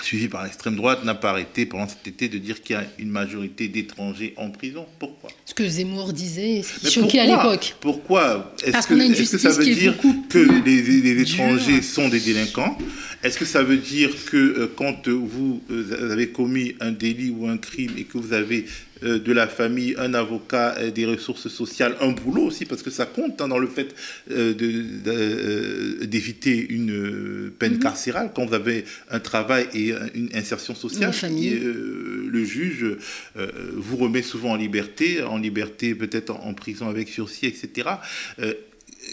suivi 0.03 0.27
par 0.27 0.43
l'extrême 0.43 0.75
droite, 0.75 1.03
n'a 1.03 1.15
pas 1.15 1.31
arrêté 1.31 1.65
pendant 1.65 1.87
cet 1.87 2.07
été 2.07 2.29
de 2.29 2.37
dire 2.37 2.61
qu'il 2.61 2.75
y 2.75 2.79
a 2.79 2.85
une 2.97 3.09
majorité 3.09 3.67
d'étrangers 3.67 4.33
en 4.37 4.49
prison. 4.49 4.85
Pourquoi? 4.99 5.29
Ce 5.45 5.53
que 5.53 5.67
Zemmour 5.67 6.13
disait, 6.13 6.63
ce 6.63 6.79
qui 6.79 6.91
choquait 6.91 7.19
à 7.19 7.25
l'époque. 7.25 7.75
Pourquoi? 7.79 8.53
Est-ce 8.63 8.87
que, 8.87 8.93
est 8.93 9.31
que, 9.31 9.37
ça 9.37 9.49
veut 9.49 9.65
dire 9.65 9.95
que 10.29 10.63
les, 10.65 11.21
étrangers 11.21 11.81
sont 11.81 12.09
des 12.09 12.19
délinquants? 12.19 12.77
Est-ce 13.23 13.37
que 13.37 13.45
ça 13.45 13.63
veut 13.63 13.77
dire 13.77 14.11
que 14.25 14.37
euh, 14.37 14.73
quand 14.75 15.09
vous 15.09 15.61
euh, 15.69 16.11
avez 16.11 16.29
commis 16.29 16.75
un 16.79 16.91
délit 16.91 17.31
ou 17.31 17.47
un 17.47 17.57
crime 17.57 17.91
et 17.97 18.03
que 18.05 18.17
vous 18.17 18.31
avez 18.31 18.65
de 19.01 19.31
la 19.31 19.47
famille, 19.47 19.95
un 19.97 20.13
avocat, 20.13 20.75
euh, 20.77 20.91
des 20.91 21.05
ressources 21.05 21.47
sociales, 21.47 21.95
un 22.01 22.11
boulot 22.11 22.43
aussi, 22.43 22.65
parce 22.65 22.83
que 22.83 22.89
ça 22.89 23.05
compte 23.05 23.41
hein, 23.41 23.47
dans 23.47 23.59
le 23.59 23.67
fait 23.67 23.95
euh, 24.31 24.53
d'éviter 26.05 26.67
une 26.69 27.51
peine 27.57 27.73
mhm. 27.73 27.79
carcérale. 27.79 28.31
Quand 28.33 28.45
vous 28.45 28.53
avez 28.53 28.85
un 29.09 29.19
travail 29.19 29.67
et 29.73 29.93
une 30.13 30.29
insertion 30.33 30.75
sociale, 30.75 31.13
le 31.21 32.43
juge 32.43 32.85
vous 33.73 33.97
remet 33.97 34.21
souvent 34.21 34.51
en 34.51 34.55
liberté, 34.55 35.23
en 35.23 35.37
liberté 35.37 35.95
peut-être 35.95 36.31
en, 36.31 36.53
prison 36.53 36.89
avec 36.89 37.09
sursis, 37.09 37.45
etc 37.45 37.89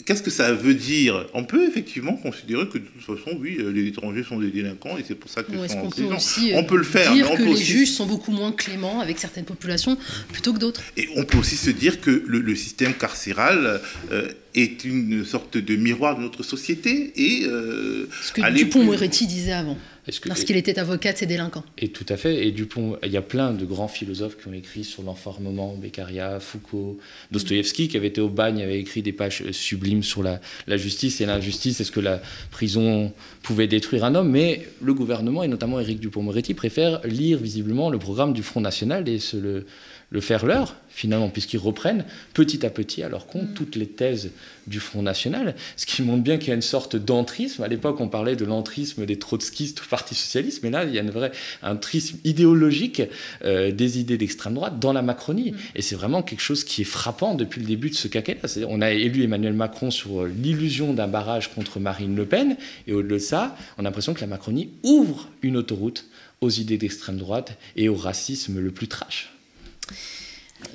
qu'est-ce 0.04 0.22
que 0.22 0.30
ça 0.30 0.52
veut 0.52 0.74
dire? 0.74 1.26
On 1.34 1.44
peut 1.44 1.66
effectivement 1.66 2.14
considérer 2.14 2.68
que 2.68 2.78
de 2.78 2.84
toute 2.84 3.02
façon, 3.02 3.36
oui, 3.38 3.56
euh, 3.58 3.70
les 3.70 3.86
étrangers 3.86 4.22
sont 4.22 4.38
des 4.38 4.50
délinquants 4.50 4.96
et 4.96 5.04
c'est 5.06 5.14
pour 5.14 5.30
ça 5.30 5.42
qu'ils 5.42 5.56
sont 5.68 5.78
en 5.78 5.88
prison. 5.88 6.16
on 6.54 6.64
peut 6.64 6.76
le 6.76 6.84
faire. 6.84 7.12
Dire 7.12 7.30
que 7.30 7.42
les 7.42 7.56
juges 7.56 7.90
sont 7.90 8.06
beaucoup 8.06 8.32
moins 8.32 8.52
cléments 8.52 9.00
avec 9.00 9.18
certaines 9.18 9.44
populations 9.44 9.96
plutôt 10.32 10.52
que 10.52 10.58
d'autres? 10.58 10.82
Et 10.96 11.08
on 11.16 11.24
peut 11.24 11.38
aussi 11.38 11.56
se 11.56 11.70
dire 11.70 12.00
que 12.00 12.22
le, 12.26 12.56
système 12.56 12.94
carcéral 12.94 13.82
euh, 14.12 14.28
est 14.56 14.84
une 14.84 15.24
sorte 15.24 15.58
de 15.58 15.76
miroir 15.76 16.16
de 16.16 16.22
notre 16.22 16.42
société 16.42 17.12
et 17.14 17.46
euh, 17.46 18.08
ce 18.22 18.32
que 18.32 18.52
Dupont-Moretti 18.52 19.26
disait 19.26 19.52
avant. 19.52 19.76
Lorsqu'il 20.24 20.56
était 20.56 20.78
avocat 20.78 21.12
de 21.12 21.18
ces 21.18 21.26
délinquants. 21.26 21.64
Et 21.78 21.88
tout 21.88 22.06
à 22.08 22.16
fait. 22.16 22.46
Et 22.46 22.52
Dupont, 22.52 22.96
il 23.02 23.10
y 23.10 23.16
a 23.16 23.22
plein 23.22 23.52
de 23.52 23.64
grands 23.64 23.88
philosophes 23.88 24.36
qui 24.40 24.46
ont 24.46 24.52
écrit 24.52 24.84
sur 24.84 25.02
l'enfermement, 25.02 25.74
Beccaria, 25.74 26.38
Foucault, 26.38 26.98
Dostoïevski, 27.32 27.88
qui 27.88 27.96
avait 27.96 28.06
été 28.06 28.20
au 28.20 28.28
bagne, 28.28 28.62
avait 28.62 28.78
écrit 28.78 29.02
des 29.02 29.12
pages 29.12 29.50
sublimes 29.50 30.04
sur 30.04 30.22
la, 30.22 30.40
justice 30.76 31.20
et 31.20 31.26
l'injustice. 31.26 31.80
Est-ce 31.80 31.90
que 31.90 31.98
la 31.98 32.22
prison 32.52 33.12
pouvait 33.42 33.66
détruire 33.66 34.04
un 34.04 34.14
homme 34.14 34.30
Mais 34.30 34.68
le 34.80 34.94
gouvernement, 34.94 35.42
et 35.42 35.48
notamment 35.48 35.80
Éric 35.80 35.98
Dupont-Moretti, 35.98 36.54
préfère 36.54 37.04
lire 37.04 37.38
visiblement 37.38 37.90
le 37.90 37.98
programme 37.98 38.32
du 38.32 38.44
Front 38.44 38.60
National 38.60 39.08
et 39.08 39.18
se 39.18 39.36
le 39.36 39.66
le 40.10 40.20
faire 40.20 40.46
leur, 40.46 40.76
finalement, 40.88 41.28
puisqu'ils 41.28 41.58
reprennent 41.58 42.04
petit 42.32 42.64
à 42.64 42.70
petit 42.70 43.02
à 43.02 43.08
leur 43.08 43.26
compte 43.26 43.50
mm. 43.50 43.54
toutes 43.54 43.76
les 43.76 43.86
thèses 43.86 44.30
du 44.66 44.80
Front 44.80 45.02
National, 45.02 45.54
ce 45.76 45.84
qui 45.84 46.02
montre 46.02 46.22
bien 46.22 46.38
qu'il 46.38 46.48
y 46.48 46.50
a 46.52 46.54
une 46.54 46.62
sorte 46.62 46.96
d'entrisme. 46.96 47.62
À 47.62 47.68
l'époque, 47.68 48.00
on 48.00 48.08
parlait 48.08 48.36
de 48.36 48.44
l'entrisme 48.44 49.04
des 49.04 49.18
trotskistes 49.18 49.80
au 49.80 49.88
Parti 49.90 50.14
Socialiste, 50.14 50.62
mais 50.62 50.70
là, 50.70 50.84
il 50.84 50.94
y 50.94 50.98
a 50.98 51.02
une 51.02 51.10
vraie 51.10 51.32
entrisme 51.62 52.18
idéologique 52.24 53.02
euh, 53.44 53.72
des 53.72 53.98
idées 53.98 54.16
d'extrême 54.16 54.54
droite 54.54 54.78
dans 54.78 54.92
la 54.92 55.02
Macronie. 55.02 55.52
Mm. 55.52 55.56
Et 55.74 55.82
c'est 55.82 55.96
vraiment 55.96 56.22
quelque 56.22 56.40
chose 56.40 56.62
qui 56.62 56.82
est 56.82 56.86
frappant 56.86 57.34
depuis 57.34 57.60
le 57.60 57.66
début 57.66 57.90
de 57.90 57.96
ce 57.96 58.08
quinquennat. 58.08 58.40
On 58.68 58.80
a 58.80 58.92
élu 58.92 59.24
Emmanuel 59.24 59.54
Macron 59.54 59.90
sur 59.90 60.22
euh, 60.22 60.28
l'illusion 60.28 60.92
d'un 60.94 61.08
barrage 61.08 61.52
contre 61.52 61.80
Marine 61.80 62.14
Le 62.14 62.26
Pen, 62.26 62.56
et 62.86 62.92
au-delà 62.92 63.16
de 63.16 63.18
ça, 63.18 63.56
on 63.76 63.80
a 63.80 63.84
l'impression 63.84 64.14
que 64.14 64.20
la 64.20 64.28
Macronie 64.28 64.70
ouvre 64.84 65.28
une 65.42 65.56
autoroute 65.56 66.06
aux 66.40 66.50
idées 66.50 66.78
d'extrême 66.78 67.16
droite 67.16 67.58
et 67.76 67.88
au 67.88 67.96
racisme 67.96 68.60
le 68.60 68.70
plus 68.70 68.88
trash. 68.88 69.35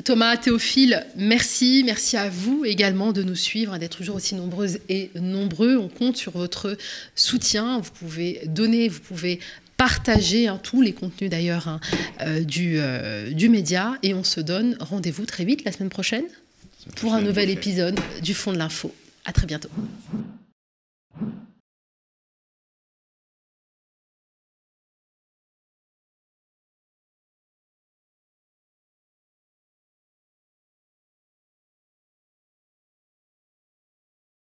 Thomas, 0.03 0.37
Théophile, 0.37 1.05
merci. 1.15 1.83
Merci 1.85 2.17
à 2.17 2.29
vous 2.29 2.65
également 2.65 3.11
de 3.11 3.23
nous 3.23 3.35
suivre, 3.35 3.77
d'être 3.77 3.97
toujours 3.97 4.15
aussi 4.15 4.35
nombreuses 4.35 4.79
et 4.89 5.11
nombreux. 5.15 5.77
On 5.77 5.89
compte 5.89 6.17
sur 6.17 6.31
votre 6.33 6.77
soutien. 7.15 7.79
Vous 7.79 7.91
pouvez 7.91 8.41
donner, 8.45 8.87
vous 8.87 8.99
pouvez 8.99 9.39
partager 9.77 10.47
hein, 10.47 10.59
tous 10.61 10.81
les 10.81 10.93
contenus 10.93 11.29
d'ailleurs 11.29 11.67
hein, 11.67 11.79
euh, 12.21 12.43
du, 12.43 12.75
euh, 12.77 13.31
du 13.31 13.49
média. 13.49 13.97
Et 14.03 14.13
on 14.13 14.23
se 14.23 14.39
donne 14.39 14.77
rendez-vous 14.79 15.25
très 15.25 15.45
vite 15.45 15.63
la 15.65 15.71
semaine 15.71 15.89
prochaine 15.89 16.25
pour 16.97 17.13
un 17.13 17.21
nouvel 17.21 17.49
épisode 17.49 17.99
du 18.21 18.33
Fond 18.33 18.53
de 18.53 18.57
l'Info. 18.57 18.93
À 19.25 19.33
très 19.33 19.47
bientôt. 19.47 19.69